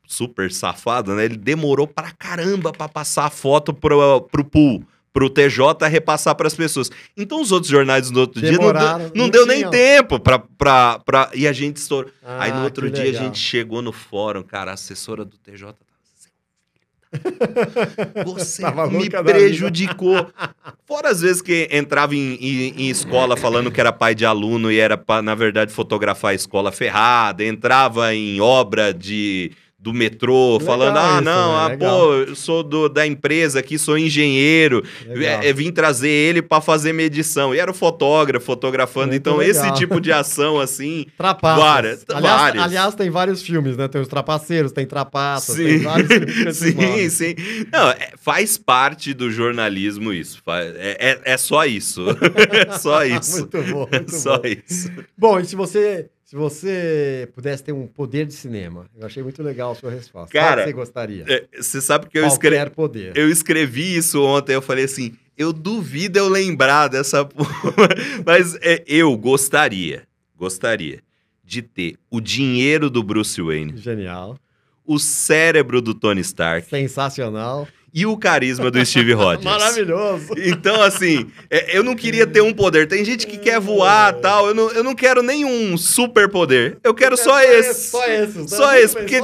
[0.06, 1.24] super safado, né?
[1.24, 4.82] Ele demorou pra caramba pra passar a foto pro, pro pool,
[5.12, 6.90] pro TJ repassar pras pessoas.
[7.16, 10.18] Então os outros jornais no outro dia não, Demoraram, deu- não não deu nem tempo
[10.18, 11.30] pra, pra, pra...
[11.34, 12.10] E a gente estourou.
[12.24, 13.22] Aí no Ah, outro dia a legal.
[13.24, 15.74] gente chegou no fórum, cara, a assessora do TJ
[18.24, 20.26] você Tava me prejudicou.
[20.86, 24.70] Fora as vezes que entrava em, em- em escola falando que era pai de aluno
[24.70, 27.44] e era pra, na verdade, fotografar a escola ferrada.
[27.44, 29.52] Entrava em obra de,
[29.82, 31.58] do metrô Legal falando, ah, não, né?
[31.58, 31.98] ah, Legal.
[32.00, 34.84] pô, eu sou do- da empresa aqui, sou engenheiro.
[35.08, 37.54] É, é, vim trazer ele pra fazer medição.
[37.54, 39.06] E era o fotógrafo fotografando.
[39.08, 39.64] Muito então, legal.
[39.64, 41.64] esse tipo de ação, assim, Trapaças.
[41.64, 42.64] Várias, aliás, várias.
[42.64, 43.88] aliás, tem vários filmes, né?
[43.88, 47.34] Tem os trapaceiros, tem trapaças, Sim, tem vários filmes sim, sim.
[47.72, 50.42] Não, é- faz parte do jornalismo isso.
[50.46, 52.04] É, é, é só isso.
[52.70, 53.38] É só isso.
[53.38, 54.42] muito bom, muito só bom.
[54.46, 54.90] isso.
[55.16, 58.86] Bom, e se você, se você pudesse ter um poder de cinema?
[58.96, 60.32] Eu achei muito legal a sua resposta.
[60.32, 61.24] Cara, você gostaria?
[61.28, 62.70] É, Você sabe que eu, Qualquer escre...
[62.70, 63.16] poder.
[63.16, 64.54] eu escrevi isso ontem.
[64.54, 67.24] Eu falei assim: eu duvido eu lembrar dessa.
[67.26, 67.88] porra.
[68.24, 70.04] Mas é, eu gostaria,
[70.36, 71.02] gostaria
[71.42, 74.38] de ter o dinheiro do Bruce Wayne, Genial.
[74.86, 77.66] o cérebro do Tony Stark Sensacional.
[77.92, 79.44] E o carisma do Steve Rogers.
[79.44, 80.34] Maravilhoso.
[80.36, 82.86] Então, assim, é, eu não queria ter um poder.
[82.86, 84.48] Tem gente que quer voar tal.
[84.48, 86.78] Eu não, eu não quero nenhum super poder.
[86.84, 87.90] Eu quero só esse.
[87.90, 88.48] Só esse.
[88.48, 88.94] Só esse.
[88.94, 89.20] Porque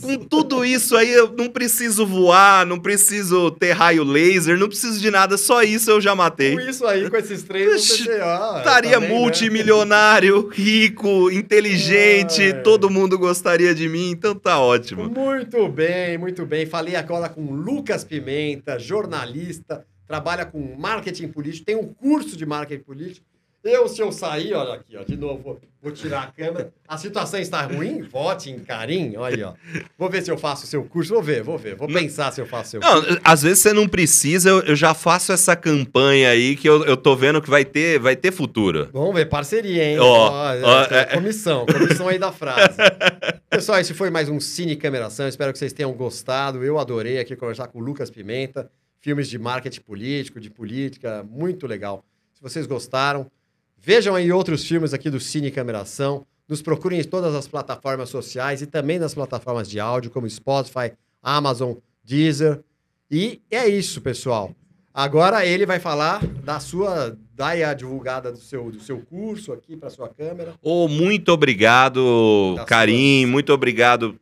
[0.00, 4.98] com tudo isso aí, eu não preciso voar, não preciso ter raio laser, não preciso
[4.98, 5.36] de nada.
[5.36, 6.54] Só isso eu já matei.
[6.54, 9.14] Com isso aí, com esses três, ah, estaria também, né?
[9.14, 10.54] multimilionário, né?
[10.54, 12.42] rico, inteligente.
[12.42, 12.62] Ai.
[12.62, 15.08] Todo mundo gostaria de mim, então tá ótimo.
[15.08, 16.66] Muito bem, muito bem.
[16.66, 22.82] Falei agora com Lucas Pimenta, jornalista, trabalha com marketing político, tem um curso de marketing
[22.82, 23.26] político.
[23.66, 26.72] Eu, se eu sair, olha aqui, ó, de novo, vou tirar a câmera.
[26.86, 28.02] A situação está ruim?
[28.02, 29.54] Vote em carinho, olha aí, ó.
[29.98, 31.74] Vou ver se eu faço o seu curso, vou ver, vou ver.
[31.74, 33.20] Vou pensar se eu faço o seu não, curso.
[33.24, 36.96] Às vezes você não precisa, eu, eu, já faço essa campanha aí que eu, eu
[36.96, 38.88] tô vendo que vai ter, vai ter futuro.
[38.92, 39.98] Vamos ver, parceria, hein?
[39.98, 40.52] Ó,
[40.90, 42.76] é, é, comissão, comissão aí da frase.
[43.50, 46.62] Pessoal, esse foi mais um Cine Cameração, espero que vocês tenham gostado.
[46.64, 51.66] Eu adorei aqui conversar com o Lucas Pimenta, filmes de marketing político, de política, muito
[51.66, 52.04] legal.
[52.34, 53.30] Se vocês gostaram,
[53.78, 56.26] Vejam aí outros filmes aqui do Cine Cameração.
[56.48, 60.92] Nos procurem em todas as plataformas sociais e também nas plataformas de áudio, como Spotify,
[61.22, 61.74] Amazon,
[62.04, 62.62] Deezer.
[63.10, 64.54] E é isso, pessoal.
[64.94, 67.16] Agora ele vai falar da sua.
[67.34, 70.54] Daí a divulgada do seu, do seu curso aqui para sua câmera.
[70.62, 73.20] Oh, muito obrigado, Karim.
[73.20, 73.30] Suas...
[73.30, 74.18] Muito obrigado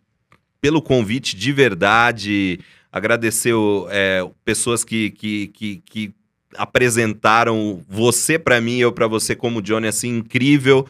[0.61, 2.59] pelo convite de verdade.
[2.91, 3.55] Agradecer
[3.91, 6.15] é, pessoas que, que, que, que
[6.57, 10.87] apresentaram você para mim, eu para você como Johnny, assim, incrível.